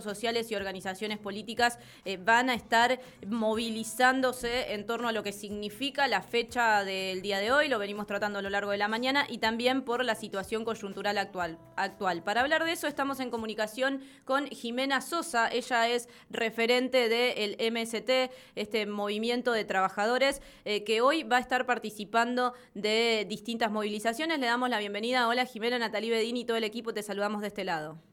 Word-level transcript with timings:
sociales 0.00 0.50
y 0.50 0.54
organizaciones 0.54 1.18
políticas 1.18 1.78
eh, 2.04 2.16
van 2.16 2.50
a 2.50 2.54
estar 2.54 3.00
movilizándose 3.26 4.72
en 4.72 4.86
torno 4.86 5.08
a 5.08 5.12
lo 5.12 5.22
que 5.22 5.32
significa 5.32 6.08
la 6.08 6.22
fecha 6.22 6.84
del 6.84 7.22
día 7.22 7.38
de 7.38 7.52
hoy, 7.52 7.68
lo 7.68 7.78
venimos 7.78 8.06
tratando 8.06 8.38
a 8.38 8.42
lo 8.42 8.50
largo 8.50 8.70
de 8.70 8.78
la 8.78 8.88
mañana, 8.88 9.26
y 9.28 9.38
también 9.38 9.82
por 9.82 10.04
la 10.04 10.14
situación 10.14 10.64
coyuntural 10.64 11.18
actual. 11.18 11.58
actual. 11.76 12.22
Para 12.22 12.40
hablar 12.40 12.64
de 12.64 12.72
eso 12.72 12.86
estamos 12.86 13.20
en 13.20 13.30
comunicación 13.30 14.02
con 14.24 14.46
Jimena 14.46 15.00
Sosa, 15.00 15.48
ella 15.48 15.88
es 15.88 16.08
referente 16.30 17.08
del 17.08 17.56
MST, 17.72 18.32
este 18.54 18.86
movimiento 18.86 19.52
de 19.52 19.64
trabajadores, 19.64 20.40
eh, 20.64 20.84
que 20.84 21.00
hoy 21.00 21.22
va 21.22 21.38
a 21.38 21.40
estar 21.40 21.66
participando 21.66 22.54
de 22.74 23.26
distintas 23.28 23.70
movilizaciones. 23.70 24.38
Le 24.38 24.46
damos 24.46 24.70
la 24.70 24.78
bienvenida. 24.78 25.28
Hola 25.28 25.46
Jimena, 25.46 25.78
Natalí 25.78 26.10
Bedini 26.10 26.40
y 26.40 26.44
todo 26.44 26.56
el 26.56 26.64
equipo, 26.64 26.92
te 26.94 27.02
saludamos 27.02 27.40
de 27.40 27.48
este 27.48 27.64
lado. 27.64 28.11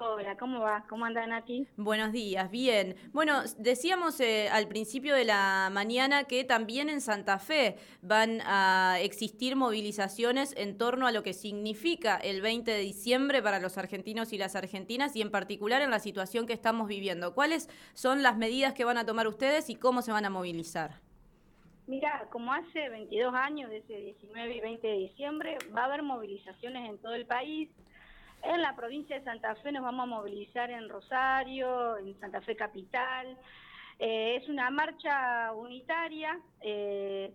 Hola, 0.00 0.36
¿cómo 0.36 0.60
va? 0.60 0.84
¿Cómo 0.88 1.06
anda 1.06 1.26
Nati? 1.26 1.66
Buenos 1.76 2.12
días, 2.12 2.48
bien. 2.52 2.94
Bueno, 3.12 3.42
decíamos 3.58 4.20
eh, 4.20 4.48
al 4.48 4.68
principio 4.68 5.12
de 5.12 5.24
la 5.24 5.70
mañana 5.72 6.22
que 6.22 6.44
también 6.44 6.88
en 6.88 7.00
Santa 7.00 7.40
Fe 7.40 7.74
van 8.00 8.40
a 8.42 8.98
existir 9.00 9.56
movilizaciones 9.56 10.54
en 10.56 10.78
torno 10.78 11.08
a 11.08 11.10
lo 11.10 11.24
que 11.24 11.32
significa 11.32 12.16
el 12.16 12.42
20 12.42 12.70
de 12.70 12.78
diciembre 12.78 13.42
para 13.42 13.58
los 13.58 13.76
argentinos 13.76 14.32
y 14.32 14.38
las 14.38 14.54
argentinas 14.54 15.16
y 15.16 15.20
en 15.20 15.32
particular 15.32 15.82
en 15.82 15.90
la 15.90 15.98
situación 15.98 16.46
que 16.46 16.52
estamos 16.52 16.86
viviendo. 16.86 17.34
¿Cuáles 17.34 17.68
son 17.94 18.22
las 18.22 18.36
medidas 18.36 18.74
que 18.74 18.84
van 18.84 18.98
a 18.98 19.04
tomar 19.04 19.26
ustedes 19.26 19.68
y 19.68 19.74
cómo 19.74 20.02
se 20.02 20.12
van 20.12 20.24
a 20.24 20.30
movilizar? 20.30 21.00
Mira, 21.88 22.28
como 22.30 22.52
hace 22.52 22.88
22 22.88 23.34
años, 23.34 23.68
desde 23.68 24.00
19 24.00 24.54
y 24.54 24.60
20 24.60 24.86
de 24.86 24.96
diciembre, 24.98 25.58
va 25.76 25.82
a 25.82 25.84
haber 25.86 26.04
movilizaciones 26.04 26.88
en 26.88 26.98
todo 26.98 27.14
el 27.14 27.26
país 27.26 27.68
en 28.42 28.62
la 28.62 28.74
provincia 28.76 29.18
de 29.18 29.24
Santa 29.24 29.54
Fe 29.56 29.72
nos 29.72 29.82
vamos 29.82 30.04
a 30.04 30.06
movilizar 30.06 30.70
en 30.70 30.88
Rosario, 30.88 31.96
en 31.98 32.18
Santa 32.20 32.40
Fe 32.40 32.56
Capital. 32.56 33.36
Eh, 33.98 34.36
es 34.40 34.48
una 34.48 34.70
marcha 34.70 35.52
unitaria 35.52 36.38
eh, 36.60 37.32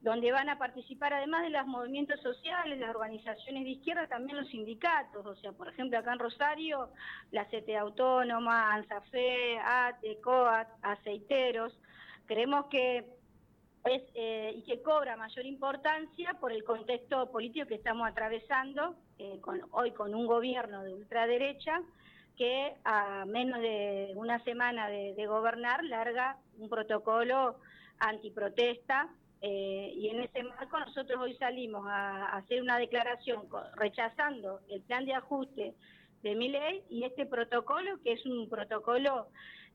donde 0.00 0.30
van 0.30 0.48
a 0.48 0.58
participar, 0.58 1.12
además 1.14 1.42
de 1.42 1.50
los 1.50 1.66
movimientos 1.66 2.20
sociales, 2.20 2.78
las 2.78 2.94
organizaciones 2.94 3.64
de 3.64 3.70
izquierda, 3.70 4.06
también 4.06 4.38
los 4.38 4.48
sindicatos. 4.48 5.26
O 5.26 5.34
sea, 5.36 5.52
por 5.52 5.68
ejemplo, 5.68 5.98
acá 5.98 6.12
en 6.12 6.20
Rosario, 6.20 6.90
la 7.32 7.44
CT 7.46 7.76
Autónoma, 7.78 8.72
ANSAFE, 8.74 9.58
ATE, 9.58 10.20
COAT, 10.20 10.68
Aceiteros. 10.82 11.76
Creemos 12.26 12.66
que 12.66 13.04
eh, 13.88 14.52
y 14.56 14.62
que 14.62 14.82
cobra 14.82 15.16
mayor 15.16 15.46
importancia 15.46 16.34
por 16.40 16.52
el 16.52 16.64
contexto 16.64 17.30
político 17.30 17.68
que 17.68 17.76
estamos 17.76 18.08
atravesando 18.08 18.96
eh, 19.18 19.40
hoy 19.70 19.92
con 19.92 20.12
un 20.12 20.26
gobierno 20.26 20.82
de 20.82 20.92
ultraderecha 20.92 21.80
que 22.36 22.74
a 22.84 23.24
menos 23.26 23.60
de 23.60 24.12
una 24.16 24.42
semana 24.42 24.88
de, 24.88 25.26
gobernar 25.26 25.84
larga 25.84 26.36
un 26.58 26.68
protocolo 26.68 27.60
antiprotesta 28.00 29.08
eh, 29.40 29.92
y 29.94 30.08
en 30.08 30.22
ese 30.22 30.42
marco 30.42 30.80
nosotros 30.80 31.20
hoy 31.20 31.36
salimos 31.36 31.86
a, 31.86 32.36
hacer 32.36 32.62
una 32.62 32.78
declaración 32.78 33.46
rechazando 33.76 34.62
el 34.68 34.82
plan 34.82 35.04
de 35.04 35.14
ajuste 35.14 35.74
de 36.24 36.34
mi 36.34 36.48
ley 36.48 36.82
y 36.90 37.04
este 37.04 37.24
protocolo 37.24 38.02
que 38.02 38.14
es 38.14 38.26
un 38.26 38.48
protocolo 38.48 39.28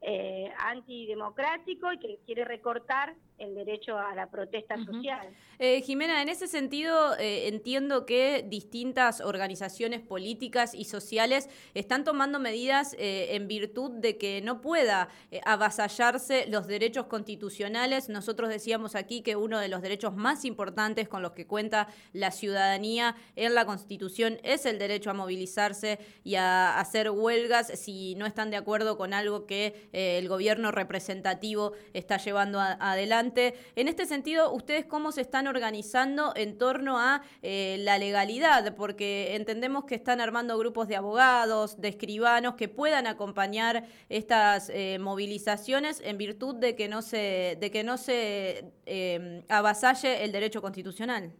eh, 0.03 0.51
antidemocrático 0.57 1.93
y 1.93 1.99
que 1.99 2.17
quiere 2.25 2.43
recortar 2.43 3.13
el 3.41 3.55
derecho 3.55 3.97
a 3.97 4.13
la 4.13 4.29
protesta 4.29 4.77
social. 4.85 5.27
Eh, 5.57 5.81
Jimena, 5.81 6.21
en 6.21 6.29
ese 6.29 6.47
sentido 6.47 7.15
eh, 7.17 7.47
entiendo 7.47 8.05
que 8.05 8.45
distintas 8.47 9.19
organizaciones 9.19 10.01
políticas 10.01 10.73
y 10.75 10.85
sociales 10.85 11.49
están 11.73 12.03
tomando 12.03 12.39
medidas 12.39 12.95
eh, 12.99 13.35
en 13.35 13.47
virtud 13.47 13.91
de 13.91 14.17
que 14.17 14.41
no 14.41 14.61
pueda 14.61 15.09
avasallarse 15.45 16.45
los 16.47 16.67
derechos 16.67 17.07
constitucionales. 17.07 18.09
Nosotros 18.09 18.49
decíamos 18.49 18.95
aquí 18.95 19.21
que 19.21 19.35
uno 19.35 19.59
de 19.59 19.69
los 19.69 19.81
derechos 19.81 20.15
más 20.15 20.45
importantes 20.45 21.07
con 21.07 21.21
los 21.21 21.31
que 21.31 21.47
cuenta 21.47 21.87
la 22.13 22.31
ciudadanía 22.31 23.15
en 23.35 23.55
la 23.55 23.65
Constitución 23.65 24.39
es 24.43 24.65
el 24.65 24.77
derecho 24.77 25.09
a 25.09 25.13
movilizarse 25.13 25.99
y 26.23 26.35
a 26.35 26.79
hacer 26.79 27.09
huelgas 27.09 27.67
si 27.79 28.15
no 28.15 28.25
están 28.25 28.51
de 28.51 28.57
acuerdo 28.57 28.97
con 28.97 29.13
algo 29.13 29.45
que 29.45 29.89
el 29.93 30.27
gobierno 30.27 30.71
representativo 30.71 31.73
está 31.93 32.17
llevando 32.17 32.59
adelante 32.59 33.30
en 33.37 33.87
este 33.87 34.05
sentido, 34.05 34.51
¿ustedes 34.53 34.85
cómo 34.85 35.11
se 35.11 35.21
están 35.21 35.47
organizando 35.47 36.33
en 36.35 36.57
torno 36.57 36.99
a 36.99 37.21
eh, 37.41 37.77
la 37.79 37.97
legalidad? 37.97 38.75
Porque 38.75 39.35
entendemos 39.35 39.85
que 39.85 39.95
están 39.95 40.21
armando 40.21 40.57
grupos 40.57 40.87
de 40.87 40.95
abogados, 40.95 41.79
de 41.79 41.89
escribanos 41.89 42.55
que 42.55 42.67
puedan 42.67 43.07
acompañar 43.07 43.85
estas 44.09 44.69
eh, 44.69 44.97
movilizaciones 44.99 46.01
en 46.03 46.17
virtud 46.17 46.55
de 46.55 46.75
que 46.75 46.87
no 46.87 47.01
se, 47.01 47.57
de 47.59 47.71
que 47.71 47.83
no 47.83 47.97
se 47.97 48.71
eh, 48.85 49.43
avasalle 49.49 50.23
el 50.23 50.31
derecho 50.31 50.61
constitucional. 50.61 51.31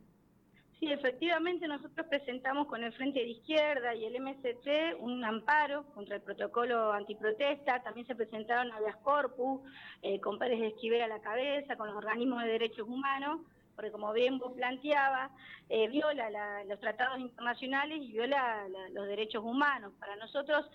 Sí, 0.82 0.92
efectivamente 0.92 1.68
nosotros 1.68 2.08
presentamos 2.08 2.66
con 2.66 2.84
el 2.84 2.92
Frente 2.94 3.20
de 3.20 3.28
Izquierda 3.28 3.94
y 3.94 4.04
el 4.04 4.20
MST 4.20 4.98
un 4.98 5.24
amparo 5.24 5.86
contra 5.94 6.16
el 6.16 6.24
protocolo 6.24 6.92
antiprotesta, 6.92 7.84
también 7.84 8.08
se 8.08 8.16
presentaron 8.16 8.72
habeas 8.72 8.96
corpus, 9.04 9.62
eh, 10.02 10.20
con 10.20 10.40
Pérez 10.40 10.60
de 10.60 10.70
Esquivel 10.70 11.04
a 11.04 11.08
la 11.08 11.22
cabeza, 11.22 11.76
con 11.76 11.86
los 11.86 11.96
organismos 11.96 12.42
de 12.42 12.50
derechos 12.50 12.88
humanos, 12.88 13.42
porque 13.76 13.92
como 13.92 14.12
bien 14.12 14.40
vos 14.40 14.54
planteabas, 14.54 15.30
eh, 15.70 15.88
viola 15.88 16.64
los 16.66 16.80
tratados 16.80 17.20
internacionales 17.20 18.00
y 18.02 18.14
viola 18.14 18.68
los 18.92 19.06
derechos 19.06 19.44
humanos. 19.44 19.94
Para 20.00 20.16
nosotros 20.16 20.66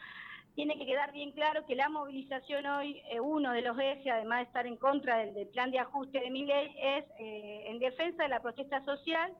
tiene 0.55 0.79
que 0.79 0.87
quedar 0.87 1.11
bien 1.11 1.33
claro 1.33 1.67
que 1.67 1.75
la 1.75 1.89
movilización 1.89 2.65
hoy, 2.67 3.03
eh, 3.11 3.19
uno 3.19 3.51
de 3.51 3.63
los 3.63 3.77
ejes, 3.77 4.07
además 4.07 4.39
de 4.39 4.45
estar 4.45 4.69
en 4.69 4.77
contra 4.77 5.17
del, 5.17 5.49
plan 5.49 5.73
de 5.73 5.81
ajuste 5.81 6.21
de 6.21 6.31
mi 6.31 6.47
ley, 6.47 6.73
es 6.81 7.05
eh, 7.19 7.65
en 7.67 7.81
defensa 7.81 8.23
de 8.23 8.29
la 8.29 8.39
protesta 8.39 8.85
social 8.85 9.33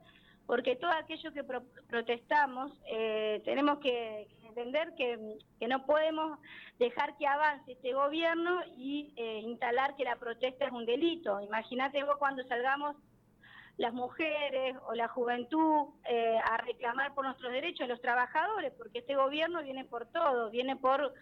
porque 0.47 0.77
todo 0.77 0.93
aquello 0.93 1.33
que 1.33 1.45
protestamos 1.89 2.73
eh, 2.87 3.43
tenemos 3.45 3.79
que 3.79 4.29
entender 4.45 4.95
que, 4.97 5.19
no 5.67 5.85
podemos 5.85 6.39
dejar 6.79 7.17
que 7.19 7.27
avance 7.27 7.73
este 7.73 7.93
gobierno 7.93 8.61
y 8.77 9.13
eh, 9.17 9.41
instalar 9.41 9.97
que 9.97 10.05
la 10.05 10.17
protesta 10.17 10.67
es 10.67 10.73
un 10.73 10.87
delito. 10.87 11.41
Imagínate 11.41 12.05
vos 12.05 12.17
cuando 12.19 12.45
salgamos 12.45 12.97
las 13.77 13.93
mujeres 13.93 14.77
o 14.87 14.95
la 14.95 15.09
juventud 15.09 15.89
eh, 16.09 16.39
a 16.43 16.57
reclamar 16.59 17.13
por 17.15 17.27
nuestros 17.27 17.53
derechos, 17.53 17.89
los 17.89 18.01
trabajadores, 18.01 18.73
porque 18.79 19.01
este 19.01 19.17
gobierno 19.17 19.63
viene 19.63 19.85
por 19.85 20.07
todo, 20.07 20.51
viene 20.51 20.77
por 20.77 21.13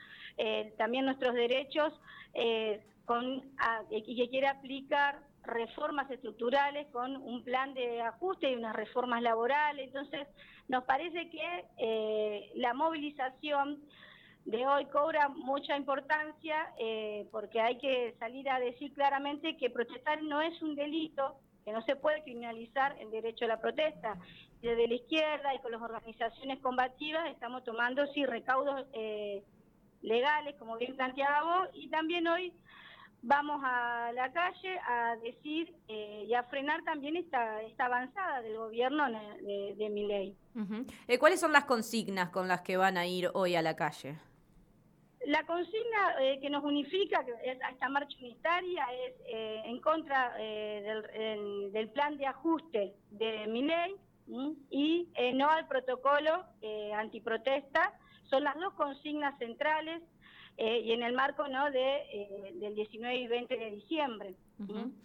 también 0.76 1.04
nuestros 1.04 1.32
derechos 1.34 1.92
con, 3.04 3.42
y 3.90 4.16
que 4.16 4.28
quiere 4.28 4.48
aplicar 4.48 5.20
reformas 5.46 6.10
estructurales 6.10 6.86
con 6.88 7.16
un 7.16 7.42
plan 7.44 7.74
de 7.74 8.00
ajuste 8.02 8.50
y 8.50 8.54
unas 8.54 8.74
reformas 8.74 9.22
laborales. 9.22 9.86
Entonces, 9.86 10.26
nos 10.68 10.84
parece 10.84 11.28
que 11.30 11.64
eh, 11.78 12.50
la 12.54 12.74
movilización 12.74 13.82
de 14.44 14.66
hoy 14.66 14.86
cobra 14.86 15.28
mucha 15.28 15.76
importancia 15.76 16.72
eh, 16.78 17.26
porque 17.30 17.60
hay 17.60 17.78
que 17.78 18.14
salir 18.18 18.48
a 18.50 18.60
decir 18.60 18.92
claramente 18.92 19.56
que 19.56 19.70
protestar 19.70 20.22
no 20.22 20.42
es 20.42 20.60
un 20.62 20.74
delito, 20.74 21.36
que 21.64 21.72
no 21.72 21.82
se 21.82 21.96
puede 21.96 22.22
criminalizar 22.22 22.96
el 23.00 23.10
derecho 23.10 23.46
a 23.46 23.48
la 23.48 23.60
protesta. 23.60 24.16
Desde 24.60 24.86
la 24.86 24.94
izquierda 24.94 25.54
y 25.54 25.58
con 25.60 25.72
las 25.72 25.82
organizaciones 25.82 26.58
combativas 26.60 27.30
estamos 27.30 27.64
tomando, 27.64 28.06
sí, 28.08 28.24
recaudos 28.24 28.86
eh, 28.92 29.42
legales, 30.02 30.54
como 30.58 30.76
bien 30.76 30.96
planteaba 30.96 31.60
vos, 31.60 31.68
y 31.74 31.88
también 31.88 32.26
hoy 32.26 32.52
vamos 33.24 33.60
a 33.64 34.12
la 34.14 34.30
calle 34.32 34.78
a 34.86 35.16
decir 35.16 35.74
eh, 35.88 36.24
y 36.28 36.34
a 36.34 36.42
frenar 36.44 36.84
también 36.84 37.16
esta, 37.16 37.62
esta 37.62 37.86
avanzada 37.86 38.42
del 38.42 38.56
gobierno 38.56 39.06
de, 39.10 39.90
mi 39.90 40.06
ley. 40.06 40.36
Eh, 41.08 41.18
¿Cuáles 41.18 41.40
son 41.40 41.52
las 41.52 41.64
consignas 41.64 42.30
con 42.30 42.48
las 42.48 42.60
que 42.60 42.76
van 42.76 42.96
a 42.96 43.06
ir 43.06 43.30
hoy 43.34 43.56
a 43.56 43.62
la 43.62 43.76
calle? 43.76 44.18
La 45.26 45.44
consigna 45.46 46.20
eh, 46.20 46.38
que 46.40 46.50
nos 46.50 46.64
unifica 46.64 47.20
a 47.20 47.70
esta 47.70 47.88
marcha 47.88 48.16
unitaria 48.20 48.86
es 49.06 49.14
en 49.66 49.80
contra 49.80 50.34
del, 50.36 51.72
del, 51.72 51.88
plan 51.88 52.18
de 52.18 52.26
ajuste 52.26 52.94
de 53.10 53.46
mi 53.46 53.62
ley 53.62 53.96
y 54.70 55.08
no 55.34 55.48
al 55.48 55.66
protocolo 55.66 56.44
antiprotesta. 56.94 57.94
Son 58.24 58.44
las 58.44 58.54
dos 58.56 58.74
consignas 58.74 59.38
centrales 59.38 60.02
eh, 60.56 60.80
y 60.80 60.92
en 60.92 61.02
el 61.02 61.14
marco 61.14 61.48
no 61.48 61.70
de 61.70 61.96
eh, 62.12 62.52
del 62.54 62.74
19 62.74 63.16
y 63.16 63.26
20 63.26 63.56
de 63.56 63.70
diciembre. 63.72 64.34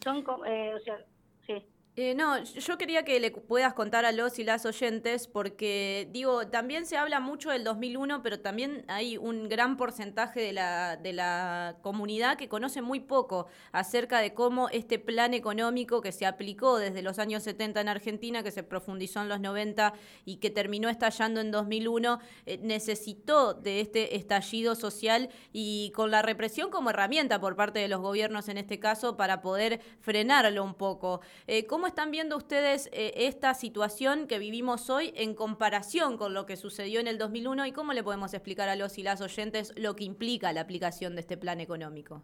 Son, 0.03 0.23
eh, 0.45 0.73
o 0.75 0.79
sea, 0.81 1.03
sí. 1.47 1.65
Eh, 1.95 2.15
no, 2.15 2.41
yo 2.41 2.77
quería 2.77 3.03
que 3.03 3.19
le 3.19 3.29
puedas 3.31 3.73
contar 3.73 4.05
a 4.05 4.13
los 4.13 4.39
y 4.39 4.45
las 4.45 4.65
oyentes, 4.65 5.27
porque 5.27 6.07
digo, 6.13 6.47
también 6.47 6.85
se 6.85 6.95
habla 6.95 7.19
mucho 7.19 7.49
del 7.49 7.65
2001, 7.65 8.21
pero 8.23 8.39
también 8.39 8.85
hay 8.87 9.17
un 9.17 9.49
gran 9.49 9.75
porcentaje 9.75 10.39
de 10.39 10.53
la, 10.53 10.95
de 10.95 11.11
la 11.11 11.75
comunidad 11.81 12.37
que 12.37 12.47
conoce 12.47 12.81
muy 12.81 13.01
poco 13.01 13.47
acerca 13.73 14.21
de 14.21 14.33
cómo 14.33 14.69
este 14.69 14.97
plan 14.97 15.33
económico 15.33 15.99
que 15.99 16.13
se 16.13 16.25
aplicó 16.25 16.77
desde 16.77 17.01
los 17.01 17.19
años 17.19 17.43
70 17.43 17.81
en 17.81 17.89
Argentina, 17.89 18.43
que 18.43 18.51
se 18.51 18.63
profundizó 18.63 19.21
en 19.21 19.27
los 19.27 19.41
90 19.41 19.93
y 20.23 20.37
que 20.37 20.51
terminó 20.51 20.87
estallando 20.87 21.41
en 21.41 21.51
2001, 21.51 22.19
eh, 22.45 22.59
necesitó 22.61 23.53
de 23.53 23.81
este 23.81 24.15
estallido 24.15 24.75
social 24.75 25.29
y 25.51 25.91
con 25.93 26.11
la 26.11 26.21
represión 26.21 26.69
como 26.69 26.91
herramienta 26.91 27.41
por 27.41 27.57
parte 27.57 27.79
de 27.79 27.89
los 27.89 27.99
gobiernos 27.99 28.47
en 28.47 28.57
este 28.57 28.79
caso 28.79 29.17
para 29.17 29.41
poder 29.41 29.81
frenarlo 29.99 30.63
un 30.63 30.75
poco. 30.75 31.19
Eh, 31.47 31.65
¿Cómo 31.65 31.78
están 31.87 32.11
viendo 32.11 32.37
ustedes 32.37 32.89
eh, 32.91 33.13
esta 33.15 33.53
situación 33.53 34.27
que 34.27 34.39
vivimos 34.39 34.89
hoy 34.89 35.13
en 35.15 35.33
comparación 35.33 36.17
con 36.17 36.33
lo 36.33 36.45
que 36.45 36.55
sucedió 36.57 36.99
en 36.99 37.07
el 37.07 37.17
2001 37.17 37.65
y 37.65 37.71
cómo 37.71 37.93
le 37.93 38.03
podemos 38.03 38.33
explicar 38.33 38.69
a 38.69 38.75
los 38.75 38.97
y 38.97 39.03
las 39.03 39.21
oyentes 39.21 39.73
lo 39.77 39.95
que 39.95 40.03
implica 40.03 40.53
la 40.53 40.61
aplicación 40.61 41.15
de 41.15 41.21
este 41.21 41.37
plan 41.37 41.59
económico? 41.59 42.23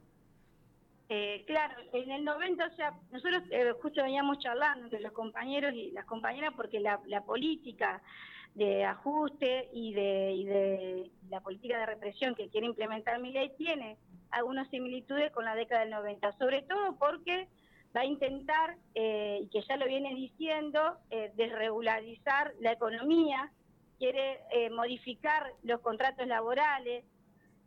Eh, 1.09 1.43
claro, 1.45 1.75
en 1.93 2.09
el 2.09 2.23
90, 2.23 2.65
o 2.65 2.75
sea, 2.75 2.93
nosotros 3.11 3.43
eh, 3.51 3.73
justo 3.81 4.01
veníamos 4.01 4.39
charlando 4.39 4.85
entre 4.85 5.01
los 5.01 5.11
compañeros 5.11 5.73
y 5.73 5.91
las 5.91 6.05
compañeras 6.05 6.53
porque 6.55 6.79
la, 6.79 6.99
política 7.25 8.01
de 8.55 8.85
ajuste 8.85 9.69
y 9.71 9.93
de, 9.93 10.31
y 10.31 10.45
de, 10.45 11.11
la 11.29 11.41
política 11.41 11.77
de 11.77 11.85
represión 11.85 12.33
que 12.33 12.49
quiere 12.49 12.65
implementar 12.65 13.19
mi 13.19 13.31
ley 13.31 13.51
tiene 13.57 13.97
algunas 14.31 14.67
similitudes 14.69 15.31
con 15.31 15.45
la 15.45 15.53
década 15.53 15.81
del 15.81 15.91
90, 15.91 16.31
sobre 16.39 16.63
todo 16.63 16.95
porque 16.97 17.47
va 17.95 18.01
a 18.01 18.06
intentar, 18.06 18.75
eh, 18.94 19.39
y 19.44 19.47
que 19.50 19.62
ya 19.62 19.77
lo 19.77 19.86
viene 19.86 20.13
diciendo, 20.13 20.97
eh, 21.09 21.31
desregularizar 21.36 22.53
la 22.59 22.74
economía, 22.74 23.51
quiere 23.97 24.42
eh, 24.51 24.69
modificar 24.69 25.53
los 25.63 25.80
contratos 25.81 26.27
laborales, 26.27 27.06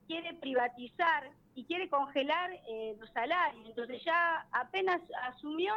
quiere 0.07 0.35
privatizar 0.35 1.31
y 1.55 1.65
quiere 1.65 1.89
congelar 1.89 2.51
los 2.99 3.11
salarios. 3.11 3.67
Entonces 3.69 4.03
ya 4.05 4.47
apenas 4.53 5.03
asumió, 5.25 5.75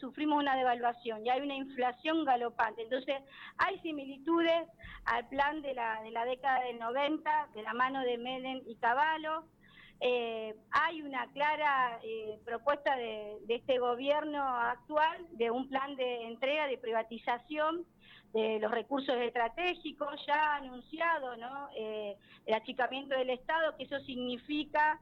sufrimos 0.00 0.40
una 0.40 0.56
devaluación 0.56 1.24
y 1.24 1.30
hay 1.30 1.42
una 1.42 1.54
inflación 1.54 2.24
galopante. 2.24 2.82
Entonces 2.82 3.22
hay 3.58 3.78
similitudes 3.80 4.68
al 5.04 5.28
plan 5.28 5.62
de 5.62 5.74
la, 5.74 6.02
de 6.02 6.10
la 6.10 6.24
década 6.24 6.64
del 6.64 6.78
90, 6.78 7.48
de 7.54 7.62
la 7.62 7.74
mano 7.74 8.00
de 8.00 8.18
Menem 8.18 8.62
y 8.66 8.74
Caballo, 8.76 9.44
eh, 10.00 10.54
hay 10.72 11.00
una 11.02 11.26
clara 11.32 11.98
eh, 12.02 12.38
propuesta 12.44 12.96
de, 12.96 13.38
este 13.48 13.78
gobierno 13.78 14.42
actual 14.42 15.26
de 15.32 15.50
un 15.50 15.68
plan 15.68 15.96
de 15.96 16.24
entrega, 16.24 16.66
de 16.66 16.76
privatización 16.76 17.86
de 18.34 18.58
los 18.58 18.70
recursos 18.70 19.16
estratégicos, 19.16 20.20
ya 20.26 20.56
anunciado 20.56 21.36
¿no? 21.36 21.70
Eh, 21.74 22.16
el 22.44 22.54
achicamiento 22.54 23.16
del 23.16 23.30
Estado, 23.30 23.76
que 23.76 23.84
eso 23.84 23.98
significa 24.00 25.00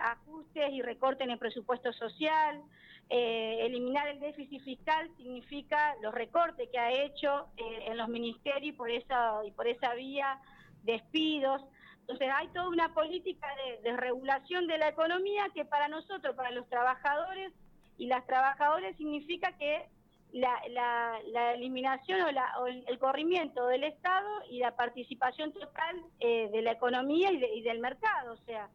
ajustes 0.00 0.72
y 0.72 0.80
recortes 0.80 1.26
en 1.26 1.32
el 1.32 1.38
presupuesto 1.38 1.92
social, 1.92 2.62
eliminar 3.10 4.08
el 4.08 4.20
déficit 4.20 4.62
fiscal 4.62 5.10
significa 5.18 5.94
los 6.02 6.14
recortes 6.14 6.70
que 6.72 6.78
ha 6.78 6.90
hecho 6.90 7.48
en 7.58 7.94
los 7.98 8.08
ministerios 8.08 8.74
por 8.74 8.90
esa, 8.90 9.44
y 9.44 9.50
por 9.50 9.68
esa 9.68 9.92
vía 9.94 10.40
despidos. 10.82 11.62
Entonces 12.08 12.34
hay 12.34 12.48
toda 12.48 12.68
una 12.68 12.94
política 12.94 13.46
de, 13.82 13.94
regulación 13.94 14.66
de 14.66 14.78
la 14.78 14.88
economía 14.88 15.50
que 15.54 15.66
para 15.66 15.88
nosotros, 15.88 16.34
para 16.34 16.50
los 16.52 16.66
trabajadores 16.70 17.52
y 17.98 18.06
las 18.06 18.26
trabajadoras, 18.26 18.96
significa 18.96 19.52
que 19.58 19.86
la, 20.32 21.20
eliminación 21.54 22.22
o, 22.22 22.66
el, 22.66 22.98
corrimiento 22.98 23.66
del 23.66 23.84
Estado 23.84 24.26
y 24.50 24.60
la 24.60 24.74
participación 24.74 25.52
total 25.52 26.02
eh, 26.20 26.48
de 26.50 26.62
la 26.62 26.72
economía 26.72 27.30
y, 27.30 27.60
del 27.60 27.78
mercado. 27.78 28.32
O 28.32 28.44
sea, 28.46 28.70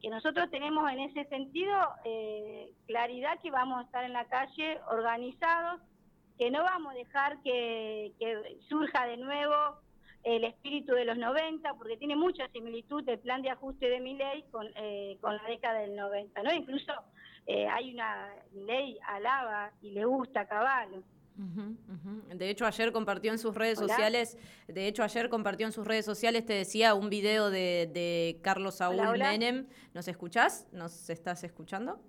que 0.00 0.08
nosotros 0.08 0.50
tenemos 0.50 0.90
en 0.90 1.00
ese 1.00 1.26
sentido 1.26 1.76
eh, 2.06 2.72
claridad 2.86 3.38
que 3.42 3.50
vamos 3.50 3.80
a 3.80 3.84
estar 3.84 4.04
en 4.04 4.14
la 4.14 4.24
calle 4.28 4.80
organizados, 4.90 5.82
que 6.38 6.50
no 6.50 6.62
vamos 6.62 6.94
a 6.94 6.96
dejar 6.96 7.42
que 7.42 8.14
surja 8.66 9.06
de 9.06 9.18
nuevo 9.18 9.76
el 10.24 10.44
espíritu 10.44 10.92
de 10.94 11.04
los 11.04 11.16
90, 11.16 11.74
porque 11.74 11.96
tiene 11.96 12.16
mucha 12.16 12.48
similitud 12.48 13.08
el 13.08 13.18
plan 13.18 13.42
de 13.42 13.50
ajuste 13.50 13.88
de 13.88 14.00
mi 14.00 14.14
ley 14.14 14.44
con, 14.50 14.66
eh, 14.76 15.16
con 15.20 15.36
la 15.36 15.42
década 15.44 15.80
del 15.80 15.96
90, 15.96 16.42
¿no? 16.42 16.52
Incluso 16.52 16.92
eh, 17.46 17.66
hay 17.66 17.94
una 17.94 18.34
ley 18.52 18.98
alaba 19.06 19.72
y 19.80 19.90
le 19.90 20.04
gusta 20.04 20.40
a 20.40 20.48
Caballo. 20.48 21.02
De 22.34 22.50
hecho, 22.50 22.66
ayer 22.66 22.90
compartió 22.90 23.30
en 23.30 23.38
sus 23.38 23.54
redes 23.54 23.78
sociales, 23.78 24.36
de 24.66 24.88
hecho, 24.88 25.04
ayer 25.04 25.28
compartió 25.28 25.66
en 25.66 25.72
sus 25.72 25.86
redes 25.86 26.04
sociales, 26.04 26.44
te 26.44 26.52
decía, 26.52 26.94
un 26.94 27.08
video 27.10 27.50
de, 27.50 27.88
de 27.92 28.40
Carlos 28.42 28.76
Saúl 28.76 29.16
Menem. 29.16 29.68
¿Nos 29.94 30.08
escuchás? 30.08 30.66
¿Nos 30.72 31.08
estás 31.10 31.44
escuchando? 31.44 32.00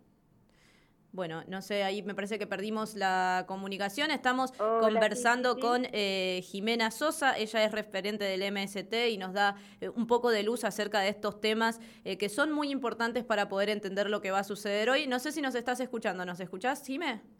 Bueno, 1.11 1.43
no 1.47 1.61
sé, 1.63 1.83
ahí 1.83 2.03
me 2.03 2.13
parece 2.13 2.37
que 2.37 2.45
perdimos 2.45 2.95
la 2.95 3.45
comunicación. 3.47 4.11
Estamos 4.11 4.51
conversando 4.51 5.59
con 5.59 5.87
eh, 5.91 6.41
Jimena 6.45 6.91
Sosa, 6.91 7.35
ella 7.35 7.63
es 7.63 7.71
referente 7.71 8.25
del 8.25 8.51
MST 8.51 8.93
y 9.09 9.17
nos 9.17 9.33
da 9.33 9.55
eh, 9.81 9.89
un 9.89 10.05
poco 10.05 10.29
de 10.29 10.43
luz 10.43 10.63
acerca 10.63 10.99
de 10.99 11.09
estos 11.09 11.41
temas 11.41 11.79
eh, 12.03 12.17
que 12.17 12.29
son 12.29 12.51
muy 12.51 12.69
importantes 12.69 13.23
para 13.23 13.49
poder 13.49 13.69
entender 13.69 14.09
lo 14.09 14.21
que 14.21 14.29
va 14.29 14.39
a 14.39 14.43
suceder 14.43 14.89
hoy. 14.89 15.07
No 15.07 15.17
sé 15.17 15.31
si 15.31 15.41
nos 15.41 15.55
estás 15.55 15.79
escuchando, 15.79 16.25
¿nos 16.25 16.39
escuchás, 16.39 16.85
Jime? 16.85 17.38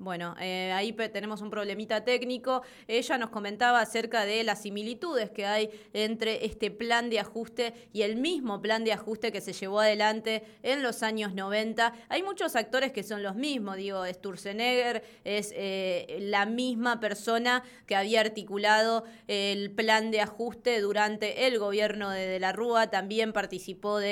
Bueno, 0.00 0.34
eh, 0.40 0.72
ahí 0.72 0.94
tenemos 0.94 1.42
un 1.42 1.50
problemita 1.50 2.02
técnico. 2.02 2.62
Ella 2.88 3.18
nos 3.18 3.28
comentaba 3.28 3.82
acerca 3.82 4.24
de 4.24 4.42
las 4.44 4.62
similitudes 4.62 5.28
que 5.28 5.44
hay 5.44 5.68
entre 5.92 6.46
este 6.46 6.70
plan 6.70 7.10
de 7.10 7.20
ajuste 7.20 7.74
y 7.92 8.00
el 8.00 8.16
mismo 8.16 8.62
plan 8.62 8.82
de 8.82 8.94
ajuste 8.94 9.30
que 9.30 9.42
se 9.42 9.52
llevó 9.52 9.80
adelante 9.80 10.42
en 10.62 10.82
los 10.82 11.02
años 11.02 11.34
90. 11.34 11.92
Hay 12.08 12.22
muchos 12.22 12.56
actores 12.56 12.92
que 12.92 13.02
son 13.02 13.22
los 13.22 13.36
mismos, 13.36 13.76
digo, 13.76 14.06
Sturzenegger 14.06 15.04
es 15.24 15.52
eh, 15.54 16.16
la 16.22 16.46
misma 16.46 16.98
persona 16.98 17.62
que 17.84 17.94
había 17.94 18.22
articulado 18.22 19.04
el 19.28 19.70
plan 19.70 20.10
de 20.10 20.22
ajuste 20.22 20.80
durante 20.80 21.46
el 21.46 21.58
gobierno 21.58 22.08
de, 22.08 22.26
de 22.26 22.40
la 22.40 22.52
Rúa, 22.52 22.88
también 22.88 23.34
participó 23.34 23.98
de 23.98 24.08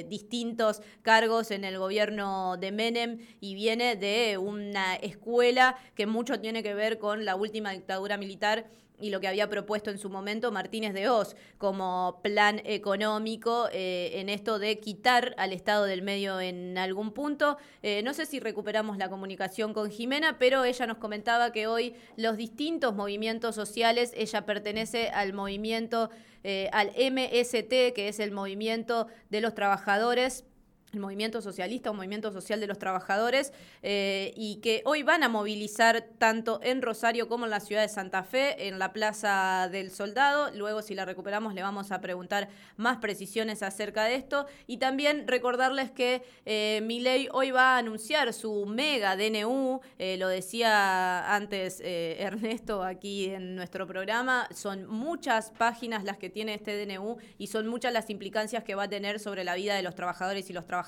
eh, 0.00 0.06
distintos 0.08 0.80
cargos 1.02 1.50
en 1.50 1.64
el 1.64 1.76
gobierno 1.76 2.56
de 2.56 2.72
Menem 2.72 3.18
y 3.42 3.54
viene 3.54 3.96
de 3.96 4.38
una 4.38 4.96
escuela 5.02 5.76
que 5.94 6.06
mucho 6.06 6.40
tiene 6.40 6.62
que 6.62 6.74
ver 6.74 6.98
con 6.98 7.24
la 7.24 7.36
última 7.36 7.72
dictadura 7.72 8.16
militar 8.16 8.66
y 9.02 9.10
lo 9.10 9.20
que 9.20 9.26
había 9.26 9.50
propuesto 9.50 9.90
en 9.90 9.98
su 9.98 10.08
momento 10.08 10.52
Martínez 10.52 10.94
de 10.94 11.08
Oz 11.08 11.34
como 11.58 12.20
plan 12.22 12.62
económico 12.64 13.68
eh, 13.72 14.12
en 14.14 14.28
esto 14.28 14.60
de 14.60 14.78
quitar 14.78 15.34
al 15.38 15.52
Estado 15.52 15.84
del 15.84 16.02
medio 16.02 16.40
en 16.40 16.78
algún 16.78 17.12
punto. 17.12 17.58
Eh, 17.82 18.02
no 18.04 18.14
sé 18.14 18.26
si 18.26 18.38
recuperamos 18.38 18.96
la 18.98 19.08
comunicación 19.08 19.74
con 19.74 19.90
Jimena, 19.90 20.38
pero 20.38 20.64
ella 20.64 20.86
nos 20.86 20.98
comentaba 20.98 21.52
que 21.52 21.66
hoy 21.66 21.94
los 22.16 22.36
distintos 22.36 22.94
movimientos 22.94 23.56
sociales, 23.56 24.12
ella 24.16 24.46
pertenece 24.46 25.08
al 25.08 25.32
movimiento, 25.32 26.10
eh, 26.44 26.70
al 26.72 26.90
MST, 26.90 27.92
que 27.94 28.06
es 28.08 28.20
el 28.20 28.30
movimiento 28.30 29.08
de 29.30 29.40
los 29.40 29.54
trabajadores 29.54 30.44
el 30.92 31.00
movimiento 31.00 31.40
socialista, 31.40 31.90
un 31.90 31.96
movimiento 31.96 32.30
social 32.32 32.60
de 32.60 32.66
los 32.66 32.78
trabajadores, 32.78 33.52
eh, 33.82 34.34
y 34.36 34.56
que 34.56 34.82
hoy 34.84 35.02
van 35.02 35.22
a 35.22 35.28
movilizar 35.30 36.04
tanto 36.18 36.60
en 36.62 36.82
Rosario 36.82 37.28
como 37.28 37.46
en 37.46 37.50
la 37.50 37.60
ciudad 37.60 37.80
de 37.80 37.88
Santa 37.88 38.24
Fe, 38.24 38.68
en 38.68 38.78
la 38.78 38.92
Plaza 38.92 39.70
del 39.72 39.90
Soldado. 39.90 40.50
Luego, 40.54 40.82
si 40.82 40.94
la 40.94 41.06
recuperamos, 41.06 41.54
le 41.54 41.62
vamos 41.62 41.92
a 41.92 42.02
preguntar 42.02 42.48
más 42.76 42.98
precisiones 42.98 43.62
acerca 43.62 44.04
de 44.04 44.16
esto. 44.16 44.44
Y 44.66 44.76
también 44.76 45.26
recordarles 45.26 45.90
que 45.90 46.22
eh, 46.44 46.80
Milei 46.82 47.28
hoy 47.32 47.52
va 47.52 47.76
a 47.76 47.78
anunciar 47.78 48.34
su 48.34 48.66
mega 48.66 49.16
DNU, 49.16 49.80
eh, 49.98 50.18
lo 50.18 50.28
decía 50.28 51.34
antes 51.34 51.80
eh, 51.82 52.16
Ernesto 52.18 52.82
aquí 52.82 53.30
en 53.30 53.56
nuestro 53.56 53.86
programa, 53.86 54.46
son 54.54 54.86
muchas 54.86 55.52
páginas 55.52 56.04
las 56.04 56.18
que 56.18 56.28
tiene 56.28 56.52
este 56.52 56.84
DNU 56.84 57.16
y 57.38 57.46
son 57.46 57.66
muchas 57.66 57.94
las 57.94 58.10
implicancias 58.10 58.62
que 58.62 58.74
va 58.74 58.84
a 58.84 58.88
tener 58.88 59.20
sobre 59.20 59.42
la 59.42 59.54
vida 59.54 59.74
de 59.74 59.82
los 59.82 59.94
trabajadores 59.94 60.50
y 60.50 60.52
los 60.52 60.66
trabajadores 60.66 60.81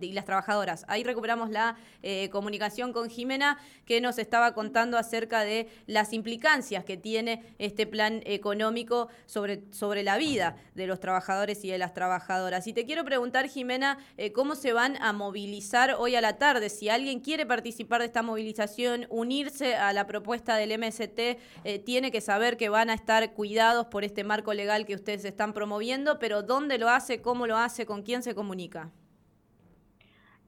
y 0.00 0.12
las 0.12 0.24
trabajadoras. 0.24 0.84
Ahí 0.88 1.02
recuperamos 1.02 1.50
la 1.50 1.76
eh, 2.02 2.28
comunicación 2.30 2.92
con 2.92 3.08
Jimena, 3.08 3.58
que 3.84 4.00
nos 4.00 4.18
estaba 4.18 4.54
contando 4.54 4.98
acerca 4.98 5.40
de 5.42 5.68
las 5.86 6.12
implicancias 6.12 6.84
que 6.84 6.96
tiene 6.96 7.42
este 7.58 7.86
plan 7.86 8.22
económico 8.24 9.08
sobre, 9.26 9.62
sobre 9.70 10.02
la 10.02 10.16
vida 10.16 10.56
de 10.74 10.86
los 10.86 11.00
trabajadores 11.00 11.64
y 11.64 11.70
de 11.70 11.78
las 11.78 11.94
trabajadoras. 11.94 12.66
Y 12.66 12.72
te 12.72 12.84
quiero 12.84 13.04
preguntar, 13.04 13.48
Jimena, 13.48 13.98
eh, 14.16 14.32
cómo 14.32 14.54
se 14.54 14.72
van 14.72 14.96
a 15.02 15.12
movilizar 15.12 15.96
hoy 15.98 16.16
a 16.16 16.20
la 16.20 16.38
tarde. 16.38 16.68
Si 16.68 16.88
alguien 16.88 17.20
quiere 17.20 17.46
participar 17.46 18.00
de 18.00 18.06
esta 18.06 18.22
movilización, 18.22 19.06
unirse 19.10 19.76
a 19.76 19.92
la 19.92 20.06
propuesta 20.06 20.56
del 20.56 20.72
MST, 20.78 21.38
eh, 21.64 21.78
tiene 21.84 22.10
que 22.10 22.20
saber 22.20 22.56
que 22.56 22.68
van 22.68 22.90
a 22.90 22.94
estar 22.94 23.32
cuidados 23.32 23.86
por 23.86 24.04
este 24.04 24.24
marco 24.24 24.54
legal 24.54 24.86
que 24.86 24.94
ustedes 24.94 25.24
están 25.24 25.52
promoviendo, 25.52 26.18
pero 26.18 26.42
¿dónde 26.42 26.78
lo 26.78 26.88
hace? 26.88 27.20
¿Cómo 27.20 27.46
lo 27.46 27.56
hace? 27.56 27.86
¿Con 27.86 28.02
quién 28.02 28.22
se 28.22 28.34
comunica? 28.34 28.90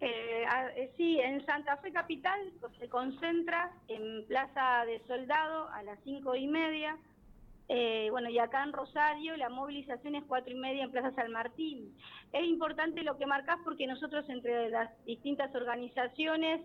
Eh, 0.04 0.44
eh, 0.74 0.90
sí, 0.96 1.20
en 1.20 1.46
Santa 1.46 1.76
Fe 1.76 1.92
Capital 1.92 2.52
se 2.80 2.88
concentra 2.88 3.70
en 3.86 4.26
Plaza 4.26 4.84
de 4.84 5.00
Soldado 5.06 5.68
a 5.68 5.84
las 5.84 5.96
cinco 6.02 6.34
y 6.34 6.48
media. 6.48 6.98
Eh, 7.68 8.08
bueno, 8.10 8.28
y 8.28 8.36
acá 8.40 8.64
en 8.64 8.72
Rosario 8.72 9.36
la 9.36 9.48
movilización 9.48 10.16
es 10.16 10.24
cuatro 10.24 10.52
y 10.52 10.56
media 10.56 10.82
en 10.82 10.90
Plaza 10.90 11.12
San 11.12 11.30
Martín. 11.30 11.96
Es 12.32 12.44
importante 12.44 13.04
lo 13.04 13.16
que 13.16 13.26
marcás 13.26 13.58
porque 13.62 13.86
nosotros 13.86 14.28
entre 14.28 14.70
las 14.70 14.90
distintas 15.04 15.54
organizaciones 15.54 16.60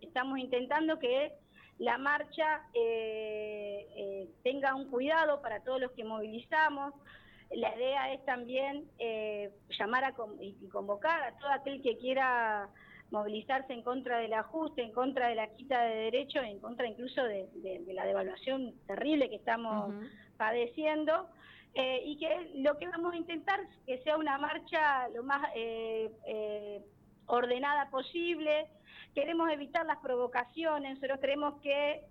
estamos 0.00 0.38
intentando 0.38 1.00
que 1.00 1.32
la 1.78 1.98
marcha 1.98 2.62
tenga 4.44 4.76
un 4.76 4.88
cuidado 4.90 5.42
para 5.42 5.64
todos 5.64 5.80
los 5.80 5.90
que 5.90 6.04
movilizamos. 6.04 6.94
La 7.50 7.74
idea 7.74 8.12
es 8.12 8.24
también 8.24 8.88
eh, 8.98 9.50
llamar 9.78 10.04
a 10.04 10.14
y 10.40 10.68
convocar 10.68 11.22
a 11.22 11.36
todo 11.38 11.50
aquel 11.50 11.82
que 11.82 11.98
quiera 11.98 12.68
movilizarse 13.10 13.72
en 13.72 13.82
contra 13.82 14.18
del 14.18 14.32
ajuste, 14.34 14.82
en 14.82 14.92
contra 14.92 15.28
de 15.28 15.34
la 15.34 15.48
quita 15.48 15.82
de 15.82 15.96
derechos, 15.96 16.44
en 16.44 16.60
contra 16.60 16.86
incluso 16.86 17.24
de, 17.24 17.48
la 17.88 18.04
devaluación 18.06 18.74
terrible 18.86 19.28
que 19.28 19.36
estamos 19.36 19.92
padeciendo. 20.36 21.28
Eh, 21.74 22.02
y 22.04 22.18
que 22.18 22.50
lo 22.56 22.76
que 22.78 22.88
vamos 22.88 23.14
a 23.14 23.16
intentar 23.16 23.60
es 23.60 23.68
que 23.86 24.02
sea 24.02 24.16
una 24.16 24.38
marcha 24.38 25.08
lo 25.08 25.22
más 25.22 25.48
eh, 25.56 26.82
ordenada 27.26 27.90
posible. 27.90 28.68
Queremos 29.12 29.50
evitar 29.50 29.86
las 29.86 29.98
provocaciones. 29.98 30.94
Nosotros 30.94 31.18
creemos 31.20 31.60
que 31.62 32.06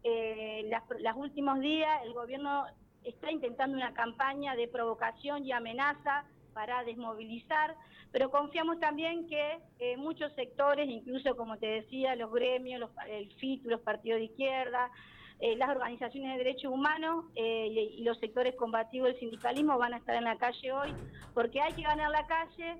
los 1.00 1.16
últimos 1.16 1.62
días 1.62 2.02
el 2.04 2.14
gobierno 2.14 2.66
está 3.04 3.32
intentando 3.32 3.78
una 3.78 3.94
campaña 3.94 4.56
de 4.56 4.68
provocación 4.68 5.46
y 5.46 5.52
amenaza 5.52 6.26
para 6.54 6.84
desmovilizar, 6.84 7.76
pero 8.12 8.32
confiamos 8.32 8.80
también 8.80 9.28
que 9.28 9.60
eh, 9.80 9.98
muchos 9.98 10.34
sectores, 10.34 10.90
incluso 10.90 11.36
como 11.36 11.58
te 11.58 11.68
decía, 11.68 12.16
los 12.16 12.32
gremios, 12.32 12.80
los, 12.80 12.90
el 13.08 13.32
FIT, 13.36 13.66
los 13.66 13.82
partidos 13.82 14.20
de 14.20 14.26
izquierda, 14.26 14.92
eh, 15.40 15.56
las 15.56 15.70
organizaciones 15.70 16.32
de 16.32 16.38
derechos 16.40 16.72
humanos 16.74 17.26
eh, 17.36 17.68
y, 17.98 18.04
los 18.04 18.20
sectores 18.20 18.56
combativos 18.56 19.10
del 19.10 19.20
sindicalismo 19.20 19.78
van 19.78 19.94
a 19.94 19.98
estar 19.98 20.16
en 20.16 20.26
la 20.26 20.38
calle 20.38 20.72
hoy, 20.72 20.94
porque 21.34 21.62
hay 21.62 21.72
que 21.74 21.84
ganar 21.84 22.12
la 22.12 22.28
calle, 22.28 22.78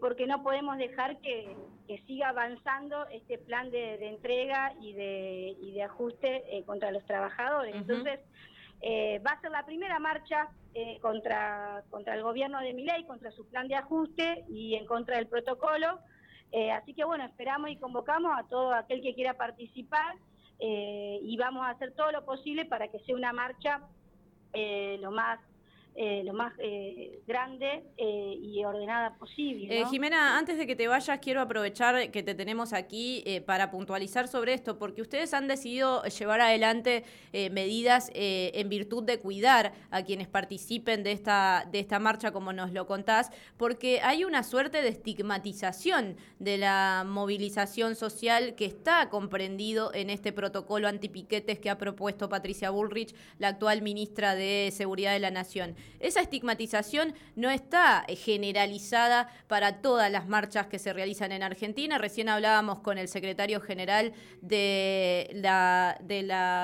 porque 0.00 0.26
no 0.26 0.42
podemos 0.42 0.76
dejar 0.78 1.20
que, 1.20 1.56
siga 2.06 2.28
avanzando 2.28 3.06
este 3.08 3.38
plan 3.38 3.70
de, 3.70 3.94
entrega 4.08 4.74
y 4.80 4.92
de, 4.92 5.56
y 5.60 5.72
de 5.72 5.82
ajuste 5.82 6.64
contra 6.66 6.90
los 6.90 7.04
trabajadores. 7.06 7.74
Entonces, 7.74 8.20
eh, 8.80 9.20
va 9.26 9.32
a 9.32 9.40
ser 9.40 9.50
la 9.50 9.64
primera 9.66 9.98
marcha 9.98 10.48
eh, 10.74 10.98
contra, 11.00 11.82
contra 11.90 12.14
el 12.14 12.22
gobierno 12.22 12.60
de 12.60 12.74
Miley, 12.74 13.04
contra 13.06 13.30
su 13.32 13.48
plan 13.48 13.68
de 13.68 13.74
ajuste 13.74 14.44
y 14.48 14.74
en 14.74 14.86
contra 14.86 15.16
del 15.16 15.26
protocolo. 15.26 15.98
Eh, 16.52 16.70
así 16.70 16.94
que 16.94 17.04
bueno, 17.04 17.24
esperamos 17.24 17.70
y 17.70 17.76
convocamos 17.76 18.32
a 18.36 18.44
todo 18.44 18.72
aquel 18.72 19.02
que 19.02 19.14
quiera 19.14 19.34
participar 19.34 20.16
y 20.60 21.36
vamos 21.36 21.64
a 21.64 21.70
hacer 21.70 21.94
todo 21.94 22.10
lo 22.10 22.24
posible 22.24 22.64
para 22.64 22.88
que 22.88 22.98
sea 23.00 23.14
una 23.14 23.32
marcha 23.32 23.80
lo 24.52 25.12
más 25.12 25.38
eh, 26.00 26.22
lo 26.22 26.32
más 26.32 26.52
eh, 26.60 27.18
grande 27.26 27.82
eh, 27.96 28.38
y 28.40 28.64
ordenada 28.64 29.16
posible. 29.16 29.84
Jimena, 29.90 30.38
antes 30.38 30.56
de 30.56 30.64
que 30.64 30.76
te 30.76 30.86
vayas, 30.86 31.18
quiero 31.18 31.40
aprovechar 31.40 32.12
que 32.12 32.22
te 32.22 32.36
tenemos 32.36 32.72
aquí 32.72 33.24
para 33.46 33.72
puntualizar 33.72 34.28
sobre 34.28 34.54
esto, 34.54 34.78
porque 34.78 35.02
ustedes 35.02 35.34
han 35.34 35.48
decidido 35.48 36.04
llevar 36.04 36.40
adelante 36.40 37.02
medidas 37.32 38.12
en 38.14 38.68
virtud 38.68 39.02
de 39.02 39.18
cuidar 39.18 39.72
a 39.90 40.04
quienes 40.04 40.28
participen 40.28 41.02
de 41.02 41.10
esta, 41.10 41.66
de 41.68 41.80
esta 41.80 41.98
marcha, 41.98 42.30
como 42.30 42.52
nos 42.52 42.72
lo 42.72 42.86
contás, 42.86 43.32
porque 43.56 44.00
hay 44.00 44.24
una 44.24 44.44
suerte 44.44 44.82
de 44.82 44.90
estigmatización 44.90 46.16
de 46.38 46.58
la 46.58 47.04
movilización 47.08 47.96
social 47.96 48.54
que 48.54 48.66
está 48.66 49.08
comprendido 49.08 49.92
en 49.92 50.10
este 50.10 50.32
protocolo 50.32 50.86
antipiquetes 50.86 51.58
que 51.58 51.70
ha 51.70 51.78
propuesto 51.78 52.28
Patricia 52.28 52.70
Bullrich, 52.70 53.16
la 53.38 53.48
actual 53.48 53.82
ministra 53.82 54.36
de 54.36 54.70
Seguridad 54.72 55.12
de 55.12 55.18
la 55.18 55.32
Nación. 55.32 55.74
Esa 56.00 56.20
estigmatización 56.20 57.14
no 57.34 57.50
está 57.50 58.04
eh, 58.06 58.14
generalizada 58.14 59.28
para 59.48 59.80
todas 59.80 60.10
las 60.10 60.28
marchas 60.28 60.68
que 60.68 60.78
se 60.78 60.92
realizan 60.92 61.32
en 61.32 61.42
Argentina. 61.42 61.98
Recién 61.98 62.28
hablábamos 62.28 62.80
con 62.80 62.98
el 62.98 63.08
secretario 63.08 63.60
general 63.60 64.12
de 64.40 65.30
la, 65.34 65.96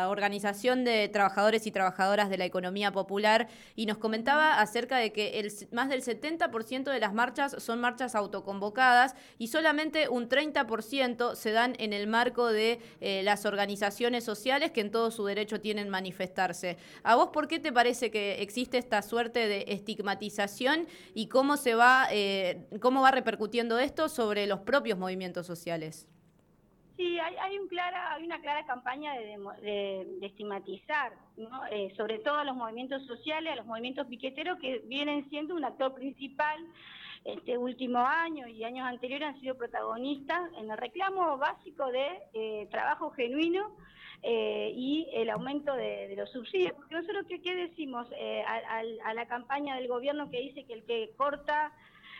Organización 0.09 0.85
de 0.85 1.09
Trabajadores 1.09 1.67
y 1.67 1.73
Trabajadoras 1.73 2.31
de 2.31 2.39
la 2.39 2.45
Economía 2.45 2.93
Popular 2.93 3.49
y 3.75 3.87
nos 3.87 3.99
comentaba 3.99 4.61
acerca 4.61 4.99
de 4.99 5.13
que 5.13 5.41
el, 5.41 5.53
más 5.73 5.89
del 5.89 6.03
70% 6.03 6.85
de 6.85 7.01
las 7.01 7.13
marchas 7.13 7.57
son 7.59 7.81
marchas 7.81 8.15
autoconvocadas 8.15 9.15
y 9.39 9.49
solamente 9.49 10.09
un 10.09 10.29
30% 10.29 11.35
se 11.35 11.51
dan 11.51 11.75
en 11.79 11.93
el 11.93 12.07
marco 12.07 12.49
de 12.49 12.81
eh, 13.01 13.23
las 13.25 13.47
organizaciones 13.47 14.25
sociales 14.25 14.71
que 14.71 14.81
en 14.81 14.91
todo 14.91 15.11
su 15.11 15.25
derecho 15.25 15.61
tienen 15.61 15.89
manifestarse. 15.89 16.77
¿A 17.03 17.17
vos 17.17 17.31
por 17.33 17.49
qué 17.49 17.59
te 17.59 17.73
parece 17.73 18.11
que 18.11 18.43
existe 18.43 18.79
esta 18.79 19.03
suerte 19.03 19.14
de 19.15 19.65
estigmatización 19.69 20.87
y 21.15 21.29
cómo 21.29 21.57
se 21.57 21.75
va, 21.75 22.07
eh, 22.11 22.67
cómo 22.81 23.03
va 23.03 23.11
repercutiendo 23.11 23.79
esto 23.79 24.09
sobre 24.09 24.47
los 24.47 24.61
propios 24.61 24.99
movimientos 24.99 25.47
sociales. 25.47 26.07
Sí, 26.97 27.19
hay, 27.19 27.59
un 27.59 27.67
clara, 27.67 28.15
hay 28.15 28.25
una 28.25 28.41
clara 28.41 28.65
campaña 28.67 29.15
de, 29.15 30.19
estigmatizar, 30.23 31.13
eh, 31.73 31.93
sobre 31.97 32.21
todo 32.21 32.37
a 32.37 32.45
los 32.45 32.55
movimientos 32.55 33.05
sociales, 33.07 33.53
a 33.53 33.57
los 33.57 33.67
movimientos 33.67 34.07
piqueteros 34.07 34.59
que 34.61 34.79
vienen 34.87 35.29
siendo 35.29 35.57
un 35.57 35.65
actor 35.65 35.93
principal 35.95 36.65
este 37.25 37.57
último 37.57 38.01
año 38.01 38.47
y 38.47 38.65
años 38.65 38.87
anteriores 38.87 39.29
han 39.29 39.41
sido 39.41 39.57
protagonistas 39.57 40.53
en 40.59 40.71
el 40.71 40.77
reclamo 40.77 41.39
básico 41.39 41.91
de 41.91 42.07
eh, 42.35 42.69
trabajo 42.71 43.11
genuino 43.11 43.75
eh, 44.23 44.73
y 44.75 45.09
el 45.15 45.31
aumento 45.31 45.75
de, 45.75 46.15
los 46.17 46.31
subsidios. 46.31 46.73
Porque 46.75 46.95
nosotros, 46.95 47.25
¿qué, 47.27 47.55
decimos 47.55 48.07
eh, 48.13 48.43
a, 48.45 49.15
la 49.15 49.27
campaña 49.27 49.77
del 49.77 49.89
gobierno 49.89 50.31
que 50.31 50.41
dice 50.41 50.65
que 50.65 50.75
el 50.75 50.85
que 50.85 51.13
corta 51.17 51.73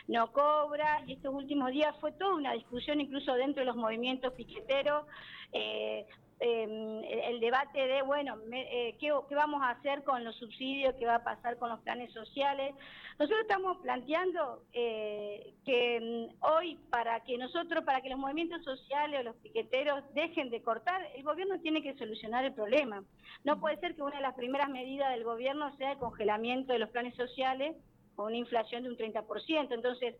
no 0.07 0.31
cobra? 0.31 1.01
Y 1.07 1.13
estos 1.13 1.33
últimos 1.33 1.71
días 1.71 1.95
fue 1.99 2.11
toda 2.13 2.35
una 2.35 2.53
discusión, 2.53 3.01
incluso 3.01 3.33
dentro 3.33 3.61
de 3.61 3.65
los 3.65 3.75
movimientos 3.75 4.33
piqueteros, 4.33 5.05
eh, 5.51 6.05
Em, 6.37 7.01
el 7.03 7.39
debate 7.39 7.87
de, 7.87 8.01
bueno, 8.01 8.37
eh, 8.51 8.97
¿qué, 8.99 9.13
vamos 9.33 9.61
a 9.61 9.69
hacer 9.69 10.03
con 10.03 10.21
los 10.25 10.35
subsidios, 10.35 10.93
qué 10.95 11.05
va 11.05 11.15
a 11.15 11.23
pasar 11.23 11.57
con 11.57 11.69
los 11.69 11.79
planes 11.79 12.11
sociales. 12.11 12.75
Nosotros 13.17 13.43
estamos 13.43 13.77
planteando 13.77 14.61
eh, 14.73 15.53
que 15.63 16.01
mm, 16.01 16.43
hoy, 16.43 16.77
para 16.89 17.21
que 17.21 17.37
nosotros, 17.37 17.85
para 17.85 18.01
que 18.01 18.09
los 18.09 18.19
movimientos 18.19 18.65
sociales 18.65 19.21
o 19.21 19.23
los 19.23 19.35
piqueteros 19.37 20.03
dejen 20.13 20.49
de 20.49 20.61
cortar, 20.61 21.07
el 21.15 21.23
gobierno 21.23 21.57
tiene 21.61 21.81
que 21.81 21.95
solucionar 21.95 22.43
el 22.43 22.53
problema. 22.53 23.01
No 23.45 23.61
puede 23.61 23.79
ser 23.79 23.95
que 23.95 24.01
una 24.01 24.17
de 24.17 24.21
las 24.21 24.35
primeras 24.35 24.69
medidas 24.69 25.11
del 25.11 25.23
gobierno 25.23 25.73
sea 25.77 25.93
el 25.93 25.99
congelamiento 25.99 26.73
de 26.73 26.79
los 26.79 26.89
planes 26.89 27.15
sociales 27.15 27.77
con 28.15 28.27
una 28.27 28.37
inflación 28.37 28.83
de 28.83 28.89
un 28.89 28.97
30%. 28.97 29.73
Entonces, 29.73 30.15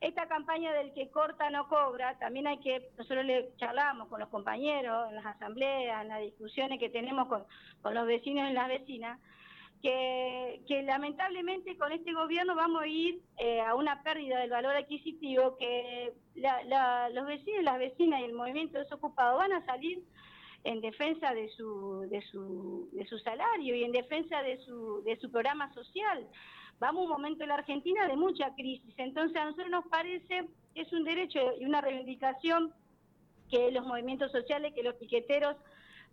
esta 0.00 0.28
campaña 0.28 0.72
del 0.72 0.92
que 0.92 1.10
corta 1.10 1.50
no 1.50 1.68
cobra, 1.68 2.18
también 2.18 2.46
hay 2.46 2.58
que, 2.58 2.90
nosotros 2.96 3.24
le 3.24 3.50
charlamos 3.56 4.08
con 4.08 4.20
los 4.20 4.28
compañeros 4.28 5.08
en 5.08 5.16
las 5.16 5.26
asambleas, 5.26 6.02
en 6.02 6.08
las 6.08 6.20
discusiones 6.20 6.78
que 6.78 6.90
tenemos 6.90 7.28
con, 7.28 7.44
los 7.94 8.06
vecinos 8.06 8.50
y 8.50 8.52
las 8.52 8.68
vecinas, 8.68 9.18
que, 9.82 10.60
lamentablemente 10.84 11.76
con 11.76 11.92
este 11.92 12.12
gobierno 12.12 12.54
vamos 12.54 12.82
a 12.82 12.86
ir 12.86 13.20
eh, 13.38 13.60
a 13.60 13.74
una 13.74 14.02
pérdida 14.02 14.40
del 14.40 14.50
valor 14.50 14.76
adquisitivo, 14.76 15.56
que 15.56 16.12
los 16.34 17.26
vecinos 17.26 17.60
y 17.60 17.64
las 17.64 17.78
vecinas 17.78 18.20
y 18.20 18.24
el 18.24 18.32
movimiento 18.32 18.78
desocupado 18.78 19.38
van 19.38 19.52
a 19.52 19.64
salir 19.64 20.02
en 20.64 20.80
defensa 20.80 21.32
de 21.32 21.48
su, 21.50 22.06
de 22.10 22.20
su, 22.22 22.88
de 22.92 23.06
su 23.06 23.18
salario 23.20 23.74
y 23.74 23.84
en 23.84 23.92
defensa 23.92 24.42
de 24.42 24.58
su, 24.58 25.02
de 25.04 25.16
su 25.16 25.30
programa 25.30 25.72
social 25.72 26.26
vamos 26.80 27.00
a 27.00 27.04
un 27.04 27.10
momento 27.10 27.42
en 27.42 27.48
la 27.48 27.56
Argentina 27.56 28.06
de 28.06 28.16
mucha 28.16 28.54
crisis. 28.54 28.94
Entonces 28.96 29.36
a 29.36 29.44
nosotros 29.44 29.70
nos 29.70 29.86
parece 29.86 30.48
que 30.74 30.82
es 30.82 30.92
un 30.92 31.04
derecho 31.04 31.40
y 31.58 31.64
una 31.64 31.80
reivindicación 31.80 32.72
que 33.50 33.70
los 33.70 33.86
movimientos 33.86 34.30
sociales, 34.32 34.74
que 34.74 34.82
los 34.82 34.94
piqueteros 34.94 35.56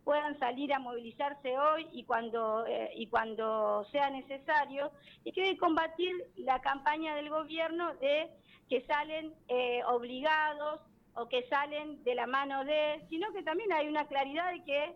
puedan 0.03 0.37
salir 0.39 0.71
a 0.71 0.79
movilizarse 0.79 1.57
hoy 1.57 1.87
y 1.91 2.03
cuando 2.03 2.65
eh, 2.67 2.91
y 2.95 3.07
cuando 3.07 3.85
sea 3.91 4.09
necesario 4.11 4.91
y 5.23 5.31
que 5.31 5.57
combatir 5.57 6.13
la 6.37 6.61
campaña 6.61 7.15
del 7.15 7.29
gobierno 7.29 7.93
de 7.95 8.29
que 8.69 8.85
salen 8.85 9.33
eh, 9.47 9.81
obligados 9.87 10.79
o 11.15 11.27
que 11.27 11.47
salen 11.47 12.03
de 12.03 12.13
la 12.13 12.27
mano 12.27 12.63
de, 12.65 13.01
sino 13.09 13.31
que 13.33 13.41
también 13.41 13.71
hay 13.73 13.87
una 13.87 14.07
claridad 14.07 14.51
de 14.51 14.63
que 14.63 14.95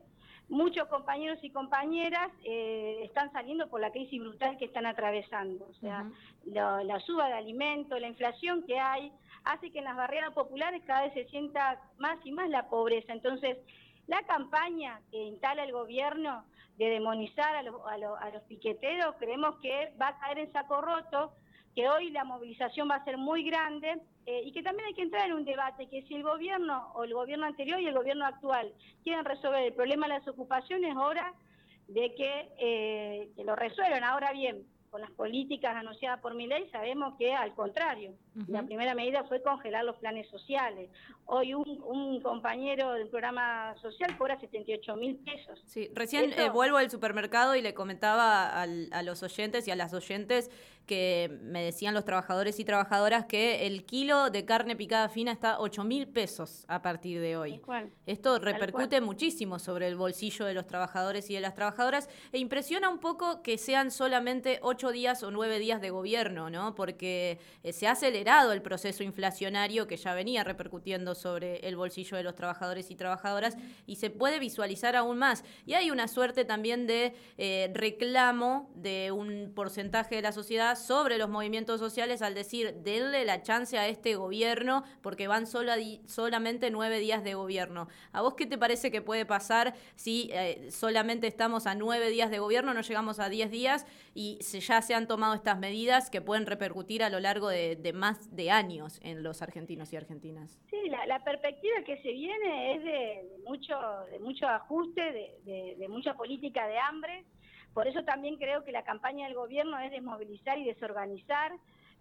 muchos 0.49 0.87
compañeros 0.87 1.39
y 1.43 1.51
compañeras 1.51 2.31
eh, 2.43 3.01
están 3.03 3.31
saliendo 3.31 3.69
por 3.69 3.79
la 3.79 3.91
crisis 3.91 4.19
brutal 4.19 4.57
que 4.57 4.65
están 4.65 4.85
atravesando. 4.85 5.67
O 5.69 5.73
sea, 5.75 6.09
la 6.45 6.99
suba 7.01 7.27
de 7.27 7.33
alimentos, 7.33 7.99
la 7.99 8.07
inflación 8.07 8.63
que 8.63 8.79
hay, 8.79 9.11
hace 9.43 9.71
que 9.71 9.79
en 9.79 9.85
las 9.85 9.95
barreras 9.95 10.33
populares 10.33 10.83
cada 10.85 11.03
vez 11.03 11.13
se 11.13 11.25
sienta 11.25 11.81
más 11.97 12.17
y 12.25 12.31
más 12.31 12.49
la 12.49 12.67
pobreza. 12.67 13.13
Entonces, 13.13 13.57
la 14.07 14.21
campaña 14.23 15.01
que 15.11 15.17
instala 15.17 15.63
el 15.63 15.71
gobierno 15.71 16.43
de 16.77 16.89
demonizar 16.89 17.55
a 17.55 17.61
los, 17.61 17.75
a, 17.85 17.97
los, 17.97 18.43
piqueteros, 18.43 19.15
creemos 19.19 19.55
que 19.61 19.93
va 20.01 20.09
a 20.09 20.19
caer 20.19 20.39
en 20.39 20.51
saco 20.51 20.81
roto, 20.81 21.33
que 21.79 21.87
hoy 21.87 22.09
la 22.09 22.25
movilización 22.25 22.89
va 22.91 22.95
a 22.95 23.05
ser 23.05 23.17
muy 23.17 23.41
grande 23.41 24.01
eh, 24.25 24.41
y 24.43 24.51
que 24.51 24.61
también 24.61 24.87
hay 24.87 24.93
que 24.93 25.01
entrar 25.01 25.25
en 25.27 25.31
un 25.31 25.45
debate 25.45 25.87
que 25.87 26.01
si 26.09 26.15
el 26.15 26.23
gobierno 26.23 26.91
o 26.93 27.05
el 27.05 27.13
gobierno 27.13 27.45
anterior 27.45 27.79
y 27.79 27.87
el 27.87 27.93
gobierno 27.93 28.25
actual 28.25 28.73
quieren 29.01 29.23
resolver 29.23 29.63
el 29.63 29.73
problema 29.73 30.05
de 30.05 30.15
las 30.15 30.27
ocupaciones, 30.27 30.93
hora 30.97 31.33
de 31.87 32.13
que, 32.15 32.49
eh, 32.59 33.29
que 33.33 33.45
lo 33.45 33.55
resuelvan. 33.55 34.03
Ahora 34.03 34.33
bien, 34.33 34.65
con 34.89 35.01
las 35.01 35.11
políticas 35.11 35.75
anunciadas 35.75 36.19
por 36.19 36.35
mi 36.35 36.47
ley, 36.47 36.69
sabemos 36.71 37.15
que 37.17 37.33
al 37.33 37.53
contrario, 37.53 38.13
la 38.47 38.63
primera 38.63 38.95
medida 38.95 39.23
fue 39.25 39.41
congelar 39.41 39.83
los 39.85 39.97
planes 39.97 40.27
sociales. 40.29 40.89
Hoy 41.25 41.53
un, 41.53 42.21
compañero 42.21 42.93
del 42.93 43.07
programa 43.07 43.75
social 43.81 44.17
cobra 44.17 44.39
78 44.39 44.95
mil 44.95 45.15
pesos. 45.17 45.61
Sí, 45.65 45.89
recién 45.93 46.33
eh, 46.33 46.49
vuelvo 46.49 46.77
al 46.77 46.89
supermercado 46.89 47.55
y 47.55 47.61
le 47.61 47.73
comentaba 47.73 48.61
a 48.61 49.03
los 49.03 49.23
oyentes 49.23 49.67
y 49.67 49.71
a 49.71 49.75
las 49.75 49.93
oyentes 49.93 50.49
que 50.89 51.37
me 51.43 51.63
decían 51.63 51.93
los 51.93 52.03
trabajadores 52.03 52.59
y 52.59 52.65
trabajadoras 52.65 53.25
que 53.25 53.67
el 53.67 53.85
kilo 53.85 54.31
de 54.31 54.43
carne 54.43 54.75
picada 54.75 55.07
fina 55.07 55.31
está 55.31 55.59
8 55.59 55.83
mil 55.83 56.07
pesos 56.07 56.65
a 56.67 56.81
partir 56.81 57.21
de 57.21 57.37
hoy. 57.37 57.61
Esto 58.07 58.39
repercute 58.39 58.99
muchísimo 58.99 59.59
sobre 59.59 59.87
el 59.87 59.95
bolsillo 59.95 60.45
de 60.45 60.55
los 60.55 60.65
trabajadores 60.65 61.29
y 61.29 61.35
de 61.35 61.41
las 61.41 61.53
trabajadoras 61.53 62.09
e 62.31 62.39
impresiona 62.39 62.89
un 62.89 62.97
poco 62.97 63.43
que 63.43 63.59
sean 63.59 63.91
solamente 63.91 64.57
8 64.63 64.78
días 64.87 65.21
o 65.23 65.31
9 65.31 65.59
días 65.59 65.81
de 65.81 65.89
gobierno, 65.89 66.49
¿no? 66.49 66.73
Porque 66.73 67.39
eh, 67.63 67.73
se 67.73 67.87
ha 67.87 67.91
acelerado 67.91 68.53
el 68.53 68.61
proceso 68.61 69.03
inflacionario 69.03 69.85
que 69.85 69.97
ya 69.97 70.13
venía 70.13 70.45
repercutiendo 70.45 71.13
sobre 71.13 71.57
el 71.67 71.75
bolsillo 71.75 72.15
de 72.15 72.23
los 72.23 72.35
trabajadores 72.35 72.89
y 72.89 72.95
trabajadoras 72.95 73.57
y 73.85 73.97
se 73.97 74.09
puede 74.09 74.39
visualizar 74.39 74.95
aún 74.95 75.17
más. 75.17 75.43
Y 75.65 75.73
hay 75.73 75.91
una 75.91 76.07
suerte 76.07 76.45
también 76.45 76.87
de 76.87 77.13
eh, 77.37 77.69
reclamo 77.73 78.71
de 78.75 79.11
un 79.11 79.51
porcentaje 79.53 80.15
de 80.15 80.21
la 80.21 80.31
sociedad 80.31 80.77
sobre 80.77 81.17
los 81.17 81.29
movimientos 81.29 81.79
sociales 81.79 82.21
al 82.21 82.33
decir, 82.33 82.75
denle 82.83 83.25
la 83.25 83.43
chance 83.43 83.77
a 83.77 83.87
este 83.87 84.15
gobierno 84.15 84.83
porque 85.01 85.27
van 85.27 85.45
solo 85.45 85.73
solamente 86.05 86.71
nueve 86.71 86.99
días 86.99 87.23
de 87.23 87.33
gobierno. 87.33 87.89
¿A 88.13 88.21
vos 88.21 88.35
qué 88.35 88.45
te 88.45 88.57
parece 88.57 88.91
que 88.91 89.01
puede 89.01 89.25
pasar 89.25 89.75
si 89.95 90.29
eh, 90.31 90.69
solamente 90.71 91.27
estamos 91.27 91.67
a 91.67 91.75
nueve 91.75 92.09
días 92.09 92.31
de 92.31 92.39
gobierno, 92.39 92.73
no 92.73 92.81
llegamos 92.81 93.19
a 93.19 93.29
diez 93.29 93.51
días 93.51 93.85
y 94.13 94.37
se, 94.41 94.61
ya 94.69 94.81
se 94.81 94.93
han 94.93 95.07
tomado 95.07 95.33
estas 95.33 95.57
medidas 95.57 96.09
que 96.09 96.21
pueden 96.21 96.45
repercutir 96.45 97.03
a 97.03 97.09
lo 97.09 97.19
largo 97.19 97.49
de, 97.49 97.91
más 97.93 98.35
de 98.35 98.51
años 98.51 98.99
en 99.03 99.23
los 99.23 99.41
argentinos 99.41 99.91
y 99.91 99.97
argentinas? 99.97 100.59
Sí, 100.69 100.77
la, 101.07 101.23
perspectiva 101.23 101.75
que 101.85 102.01
se 102.01 102.11
viene 102.11 102.75
es 102.75 102.83
de, 102.83 103.41
mucho, 103.45 103.75
de 104.11 104.19
mucho 104.19 104.47
ajuste, 104.47 105.01
de, 105.45 105.75
de 105.77 105.87
mucha 105.87 106.13
política 106.13 106.67
de 106.67 106.77
hambre 106.77 107.25
por 107.73 107.87
eso 107.87 108.03
también 108.03 108.37
creo 108.37 108.63
que 108.63 108.71
la 108.71 108.83
campaña 108.83 109.27
del 109.27 109.35
gobierno 109.35 109.77
es 109.79 109.91
desmovilizar 109.91 110.57
y 110.57 110.65
desorganizar, 110.65 111.51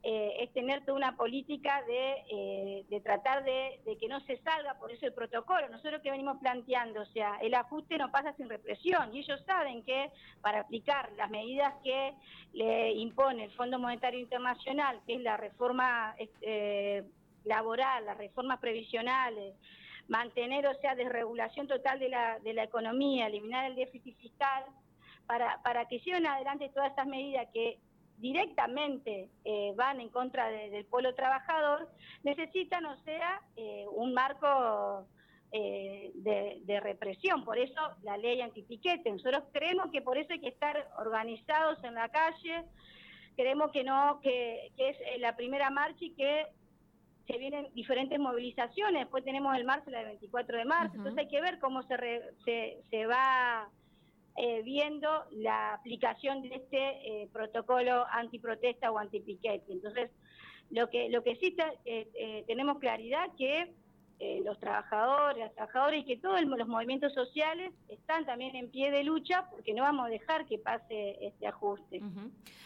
eh, 0.04 0.36
es 0.44 0.52
tener 0.52 0.84
toda 0.84 0.96
una 0.96 1.16
política 1.16 1.82
de, 1.82 2.84
eh, 2.88 3.00
tratar 3.02 3.44
de, 3.44 3.80
que 4.00 4.06
no 4.06 4.20
se 4.20 4.36
salga, 4.38 4.78
por 4.78 4.92
eso 4.92 5.06
el 5.06 5.12
protocolo, 5.12 5.68
nosotros 5.68 6.00
que 6.02 6.10
venimos 6.10 6.38
planteando, 6.38 7.02
o 7.02 7.06
sea, 7.06 7.36
el 7.42 7.52
ajuste 7.54 7.98
no 7.98 8.10
pasa 8.12 8.32
sin 8.34 8.48
represión 8.48 9.14
y 9.14 9.20
ellos 9.20 9.42
saben 9.44 9.82
que 9.82 10.10
para 10.40 10.60
aplicar 10.60 11.10
las 11.16 11.30
medidas 11.30 11.74
que 11.82 12.14
le 12.52 12.92
impone 12.92 13.44
el 13.44 13.50
Fondo 13.50 13.80
Monetario 13.80 14.20
Internacional, 14.20 15.00
que 15.04 15.16
es 15.16 15.20
la 15.20 15.36
reforma 15.36 16.14
eh, 16.42 17.02
laboral, 17.44 18.06
las 18.06 18.18
reformas 18.18 18.60
previsionales, 18.60 19.56
mantener, 20.06 20.66
o 20.68 20.74
sea, 20.80 20.94
desregulación 20.94 21.66
total 21.66 21.98
de 21.98 22.08
la, 22.08 22.38
de 22.38 22.54
la 22.54 22.62
economía, 22.62 23.26
eliminar 23.26 23.66
el 23.66 23.74
déficit 23.74 24.16
fiscal, 24.16 24.64
para, 25.26 25.60
para 25.62 25.86
que 25.86 25.98
lleven 25.98 26.26
adelante 26.26 26.70
todas 26.72 26.90
estas 26.90 27.06
medidas 27.06 27.48
que 27.52 27.78
directamente 28.18 29.30
eh, 29.44 29.72
van 29.76 30.00
en 30.00 30.08
contra 30.08 30.48
del 30.48 30.84
polo 30.86 31.14
trabajador, 31.14 31.88
necesitan, 32.22 32.84
o 32.86 32.96
sea, 33.04 33.40
eh, 33.56 33.86
un 33.92 34.12
marco 34.12 35.06
eh, 35.52 36.10
de, 36.14 36.80
represión. 36.80 37.44
Por 37.44 37.58
eso 37.58 37.80
la 38.02 38.16
ley 38.16 38.40
antipiquete. 38.40 39.10
Nosotros 39.10 39.44
creemos 39.52 39.90
que 39.90 40.02
por 40.02 40.18
eso 40.18 40.32
hay 40.32 40.40
que 40.40 40.48
estar 40.48 40.88
organizados 40.98 41.82
en 41.84 41.94
la 41.94 42.08
calle. 42.08 42.64
Creemos 43.36 43.70
que 43.72 43.84
no, 43.84 44.20
que, 44.20 44.72
es 44.76 44.96
la 45.20 45.36
primera 45.36 45.70
marcha 45.70 46.04
y 46.04 46.10
que 46.10 46.46
se 47.26 47.38
vienen 47.38 47.68
diferentes 47.74 48.18
movilizaciones. 48.18 49.02
Después 49.02 49.24
tenemos 49.24 49.56
el 49.56 49.64
marzo, 49.64 49.90
la 49.90 49.98
del 49.98 50.08
24 50.08 50.58
de 50.58 50.64
marzo. 50.64 50.96
Entonces 50.96 51.18
hay 51.18 51.28
que 51.28 51.40
ver 51.40 51.58
cómo 51.58 51.82
se, 51.82 51.96
se, 52.44 52.82
se 52.90 53.06
va 53.06 53.68
eh, 54.40 54.62
viendo 54.62 55.24
la 55.32 55.74
aplicación 55.74 56.42
de 56.42 56.54
este 56.54 57.22
eh, 57.22 57.28
protocolo 57.32 58.06
antiprotesta 58.08 58.92
o 58.92 58.98
antipiquete. 58.98 59.72
Entonces, 59.72 60.12
lo 60.70 60.88
que, 60.90 61.08
lo 61.08 61.24
que 61.24 61.34
sí 61.36 61.56
eh, 61.84 62.44
tenemos 62.46 62.78
claridad 62.78 63.30
que 63.36 63.72
eh, 64.20 64.40
los 64.44 64.58
trabajadores, 64.58 65.38
las 65.38 65.54
trabajadoras 65.54 66.00
y 66.00 66.04
que 66.04 66.16
todos 66.16 66.42
los 66.42 66.66
movimientos 66.66 67.14
sociales 67.14 67.72
están 67.88 68.26
también 68.26 68.56
en 68.56 68.68
pie 68.68 68.90
de 68.90 69.04
lucha 69.04 69.46
porque 69.48 69.72
no 69.72 69.84
vamos 69.84 70.06
a 70.06 70.08
dejar 70.08 70.44
que 70.46 70.58
pase 70.58 71.24
este 71.24 71.46
ajuste. 71.46 72.02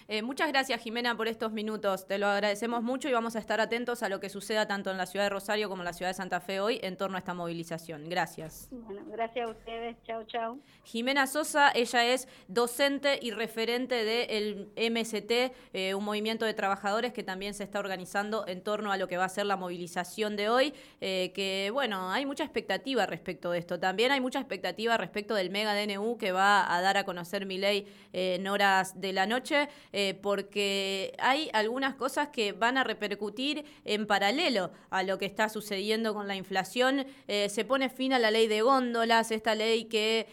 Eh, 0.09 0.23
muchas 0.23 0.49
gracias 0.49 0.81
Jimena 0.81 1.15
por 1.15 1.29
estos 1.29 1.53
minutos, 1.53 2.07
te 2.07 2.17
lo 2.17 2.27
agradecemos 2.27 2.83
mucho 2.83 3.11
y 3.11 3.13
vamos 3.13 3.37
a 3.37 3.39
estar 3.39 3.61
atentos 3.61 4.03
a 4.03 4.09
lo 4.09 4.19
que 4.19 4.31
suceda 4.31 4.67
tanto 4.67 4.91
en 4.91 4.97
la 4.97 5.05
ciudad 5.05 5.27
de 5.27 5.29
Rosario 5.29 5.69
como 5.69 5.83
en 5.83 5.85
la 5.85 5.93
ciudad 5.93 6.09
de 6.09 6.15
Santa 6.15 6.41
Fe 6.41 6.61
hoy 6.61 6.81
en 6.83 6.97
torno 6.97 7.17
a 7.17 7.19
esta 7.19 7.35
movilización. 7.35 8.09
Gracias. 8.09 8.69
Bueno, 8.71 9.03
gracias 9.11 9.47
a 9.47 9.51
ustedes, 9.51 9.97
chao, 10.05 10.25
chao. 10.25 10.59
Jimena 10.85 11.27
Sosa, 11.27 11.71
ella 11.75 12.07
es 12.07 12.29
docente 12.49 13.19
y 13.21 13.31
referente 13.31 14.05
del 14.05 14.73
MST, 14.77 15.53
eh, 15.75 15.95
un 15.95 16.05
movimiento 16.05 16.47
de 16.47 16.55
trabajadores 16.55 17.13
que 17.13 17.23
también 17.23 17.53
se 17.53 17.65
está 17.65 17.79
organizando 17.79 18.47
en 18.47 18.63
torno 18.63 18.91
a 18.91 18.97
lo 18.97 19.07
que 19.07 19.19
va 19.19 19.27
a 19.27 19.29
ser 19.29 19.45
la 19.45 19.57
movilización 19.57 20.35
de 20.35 20.49
hoy, 20.49 20.73
que 21.01 21.42
bueno, 21.73 22.11
hay 22.11 22.27
mucha 22.27 22.45
expectativa 22.45 23.07
respecto 23.07 23.51
de 23.51 23.59
esto. 23.59 23.79
También 23.79 24.13
hay 24.13 24.21
mucha 24.21 24.39
expectativa 24.39 24.97
respecto 24.97 25.35
del 25.35 25.51
mega 25.51 25.75
DNU 25.75 26.17
que 26.19 26.33
va 26.33 26.75
a 26.75 26.81
dar 26.81 26.97
a 26.97 27.05
conocer 27.05 27.47
mi 27.47 27.59
ley 27.59 27.87
eh, 28.13 28.37
en 28.37 28.47
horas 28.47 29.01
de 29.01 29.13
la 29.13 29.27
noche, 29.27 29.69
eh, 29.93 30.19
porque 30.21 31.15
hay 31.19 31.51
algunas 31.53 31.95
cosas 31.95 32.29
que 32.29 32.53
van 32.53 32.77
a 32.77 32.85
repercutir 32.85 33.65
en 33.85 34.07
paralelo 34.07 34.71
a 34.91 35.03
lo 35.03 35.19
que 35.19 35.27
está 35.27 35.49
sucediendo 35.49 36.15
con 36.15 36.29
la 36.29 36.37
inflación. 36.37 37.07
Eh, 37.29 37.49
se 37.49 37.65
pone 37.65 37.89
fin 37.89 38.13
a 38.13 38.19
la 38.19 38.31
ley 38.31 38.49
de 38.49 38.63
góndolas, 38.63 39.31
esta 39.31 39.55
ley 39.55 39.85
que 39.85 40.27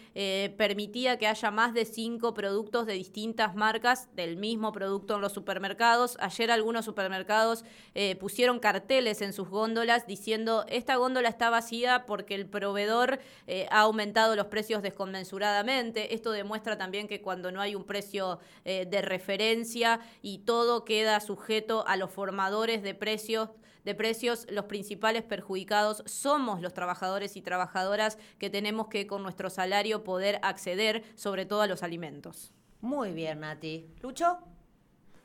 permitía 0.58 1.18
que 1.18 1.28
haya 1.28 1.52
más 1.52 1.74
de 1.74 1.86
cinco 1.86 2.34
productos 2.34 2.86
de 2.86 2.94
distintas 2.94 3.56
marcas 3.56 4.14
del 4.16 4.38
mismo 4.38 4.72
producto 4.72 5.16
en 5.16 5.22
los 5.22 5.34
supermercados. 5.34 6.18
Ayer 6.20 6.52
algunos 6.52 6.86
supermercados 6.86 7.64
pusieron 8.20 8.60
carteles 8.60 9.22
en 9.22 9.34
sus 9.34 9.50
góndolas 9.50 10.08
diciendo 10.08 10.66
esta 10.68 10.98
góndola 11.00 11.30
está 11.30 11.50
vacía 11.50 12.06
porque 12.06 12.36
el 12.36 12.46
proveedor 12.46 13.20
eh, 13.48 13.68
ha 13.72 13.82
aumentado 13.82 14.36
los 14.36 14.48
precios 14.48 14.82
desconmensuradamente. 14.82 16.14
Esto 16.14 16.32
demuestra 16.32 16.78
también 16.78 17.08
que 17.08 17.22
cuando 17.22 17.52
no 17.52 17.62
hay 17.62 17.76
un 17.76 17.86
precio 17.86 18.40
eh, 18.66 18.86
de 18.86 19.02
referencia 19.02 20.00
y 20.22 20.40
todo 20.40 20.86
queda 20.86 21.20
sujeto 21.20 21.86
a 21.88 21.98
los 21.98 22.12
formadores 22.12 22.84
de 22.84 22.94
precios, 22.94 23.50
de 23.86 23.96
precios, 23.96 24.46
los 24.50 24.66
principales 24.66 25.24
perjudicados 25.24 26.04
somos 26.06 26.62
los 26.62 26.74
trabajadores 26.74 27.36
y 27.38 27.42
trabajadoras 27.42 28.18
que 28.38 28.50
tenemos 28.50 28.88
que 28.88 29.08
con 29.08 29.24
nuestro 29.24 29.50
salario 29.50 30.04
poder 30.04 30.40
acceder 30.44 31.04
sobre 31.16 31.46
todo 31.46 31.62
a 31.62 31.68
los 31.68 31.82
alimentos. 31.82 32.52
Muy 32.82 33.14
bien, 33.14 33.40
Nati. 33.40 33.88
¿Lucho? 34.02 34.38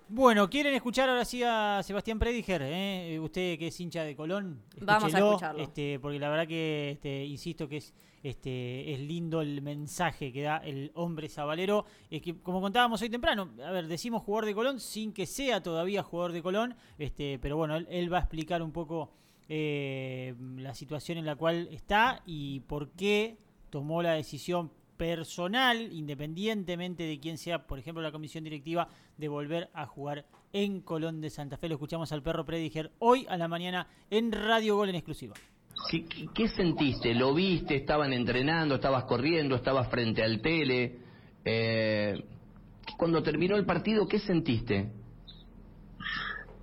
Bueno, 0.09 0.51
¿quieren 0.51 0.75
escuchar 0.75 1.09
ahora 1.09 1.25
sí 1.25 1.43
a 1.43 1.81
Sebastián 1.83 2.19
Prediger? 2.19 2.61
Eh? 2.62 3.19
Usted 3.19 3.59
que 3.59 3.69
es 3.69 3.81
hincha 3.81 4.05
de 4.05 4.14
Colón, 4.14 4.62
Vamos 4.83 5.14
a 5.14 5.19
escucharlo. 5.19 5.62
Este, 5.62 5.99
porque 5.99 6.19
la 6.19 6.29
verdad 6.29 6.47
que, 6.47 6.90
este, 6.93 7.25
insisto 7.25 7.67
que 7.67 7.79
es, 7.79 7.95
este, 8.23 8.93
es 8.93 9.01
lindo 9.01 9.40
el 9.40 9.62
mensaje 9.62 10.31
que 10.31 10.43
da 10.43 10.59
el 10.59 10.93
hombre 10.95 11.31
sabalero. 11.31 11.87
Es 12.11 12.21
que, 12.21 12.38
como 12.38 12.61
contábamos 12.61 13.01
hoy 13.01 13.09
temprano, 13.09 13.51
a 13.64 13.71
ver, 13.71 13.87
decimos 13.87 14.23
jugador 14.23 14.45
de 14.45 14.55
Colón 14.55 14.79
sin 14.79 15.12
que 15.12 15.25
sea 15.25 15.62
todavía 15.62 16.03
jugador 16.03 16.33
de 16.33 16.43
Colón, 16.43 16.77
este, 16.99 17.38
pero 17.38 17.57
bueno, 17.57 17.77
él, 17.77 18.12
va 18.12 18.19
a 18.19 18.21
explicar 18.21 18.62
un 18.62 18.73
poco 18.73 19.11
eh, 19.49 20.35
la 20.57 20.75
situación 20.75 21.17
en 21.17 21.25
la 21.25 21.37
cual 21.37 21.69
está 21.73 22.23
y 22.27 22.61
por 22.61 22.90
qué 22.90 23.38
tomó 23.71 24.03
la 24.03 24.12
decisión 24.12 24.71
personal, 24.97 25.93
independientemente 25.93 27.03
de 27.05 27.19
quién 27.21 27.39
sea, 27.39 27.67
por 27.67 27.79
ejemplo, 27.79 28.03
la 28.03 28.13
comisión 28.13 28.45
directiva, 28.45 28.89
de 29.17 29.29
volver 29.29 29.71
a 29.75 29.87
jugar 29.87 30.25
en 30.53 30.81
Colón 30.81 31.21
de 31.21 31.31
Santa 31.31 31.57
Fe. 31.57 31.69
Lo 31.69 31.75
escuchamos 31.75 32.13
al 32.13 32.23
perro 32.23 32.45
Prediger 32.45 32.93
hoy 32.99 33.27
a 33.29 33.37
la 33.37 33.49
mañana 33.49 33.87
en 34.11 34.33
Radio 34.33 34.77
Gol 34.77 34.91
en 34.91 34.97
exclusiva. 34.97 35.35
¿Qué, 36.35 36.49
sentiste? 36.49 37.15
¿Lo 37.15 37.35
viste? 37.35 37.77
¿Estaban 37.77 38.13
entrenando? 38.13 38.77
¿Estabas 38.77 39.05
corriendo? 39.05 39.57
¿Estabas 39.57 39.89
frente 39.91 40.23
al 40.23 40.41
tele? 40.41 40.99
Eh, 41.45 42.25
cuando 42.97 43.23
terminó 43.23 43.57
el 43.57 43.67
partido, 43.67 44.07
¿qué 44.07 44.19
sentiste? 44.19 44.91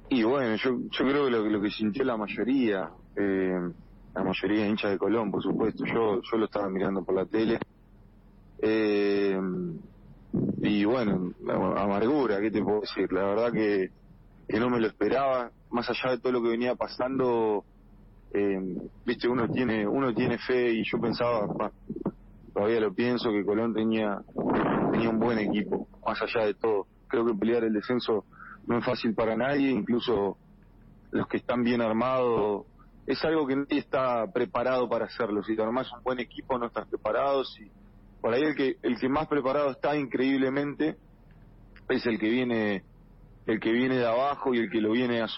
Y 0.09 0.23
bueno, 0.23 0.55
yo, 0.55 0.77
yo 0.89 1.05
creo 1.05 1.25
que 1.25 1.49
lo, 1.49 1.61
que 1.61 1.69
sintió 1.69 2.03
la 2.03 2.17
mayoría, 2.17 2.89
eh, 3.15 3.71
la 4.13 4.23
mayoría 4.23 4.63
de 4.63 4.69
hinchas 4.69 4.91
de 4.91 4.97
Colón, 4.97 5.31
por 5.31 5.43
supuesto, 5.43 5.85
yo, 5.85 6.21
yo 6.21 6.37
lo 6.37 6.45
estaba 6.45 6.67
mirando 6.69 7.03
por 7.03 7.15
la 7.15 7.25
tele 7.25 7.59
eh, 8.61 9.39
y 10.61 10.85
bueno, 10.85 11.33
amargura, 11.77 12.39
¿qué 12.39 12.51
te 12.51 12.63
puedo 12.63 12.81
decir? 12.81 13.11
La 13.11 13.23
verdad 13.25 13.51
que 13.51 13.89
no 14.59 14.69
me 14.69 14.79
lo 14.79 14.87
esperaba, 14.87 15.51
más 15.69 15.89
allá 15.89 16.11
de 16.11 16.19
todo 16.19 16.33
lo 16.33 16.43
que 16.43 16.49
venía 16.49 16.75
pasando, 16.75 17.63
eh, 18.33 18.59
viste, 19.05 19.27
uno 19.27 19.49
tiene, 19.49 19.87
uno 19.87 20.13
tiene 20.13 20.37
fe 20.37 20.71
y 20.71 20.83
yo 20.83 20.99
pensaba, 20.99 21.47
todavía 22.53 22.79
lo 22.79 22.93
pienso, 22.93 23.31
que 23.31 23.43
Colón 23.43 23.73
tenía, 23.73 24.21
tenía 24.91 25.09
un 25.09 25.19
buen 25.19 25.39
equipo, 25.39 25.87
más 26.05 26.21
allá 26.21 26.45
de 26.45 26.53
todo. 26.53 26.87
Creo 27.07 27.25
que 27.25 27.33
pelear 27.33 27.63
el 27.63 27.73
descenso 27.73 28.25
no 28.67 28.77
es 28.77 28.85
fácil 28.85 29.13
para 29.13 29.35
nadie, 29.35 29.69
incluso 29.71 30.37
los 31.11 31.27
que 31.27 31.37
están 31.37 31.63
bien 31.63 31.81
armados, 31.81 32.65
es 33.05 33.23
algo 33.25 33.47
que 33.47 33.55
nadie 33.55 33.79
está 33.79 34.31
preparado 34.31 34.87
para 34.87 35.05
hacerlo. 35.05 35.43
Si 35.43 35.55
te 35.55 35.63
armás 35.63 35.91
un 35.91 36.03
buen 36.03 36.19
equipo 36.19 36.57
no 36.57 36.67
estás 36.67 36.87
preparado, 36.87 37.43
si 37.43 37.69
por 38.21 38.33
ahí 38.33 38.43
el 38.43 38.55
que 38.55 38.77
el 38.83 38.99
que 38.99 39.09
más 39.09 39.27
preparado 39.27 39.71
está 39.71 39.95
increíblemente 39.97 40.95
es 41.89 42.05
el 42.05 42.19
que 42.19 42.29
viene 42.29 42.83
el 43.47 43.59
que 43.59 43.71
viene 43.71 43.97
de 43.97 44.07
abajo 44.07 44.53
y 44.53 44.59
el 44.59 44.69
que 44.69 44.79
lo 44.79 44.91
viene 44.91 45.21
a 45.21 45.27
su 45.27 45.29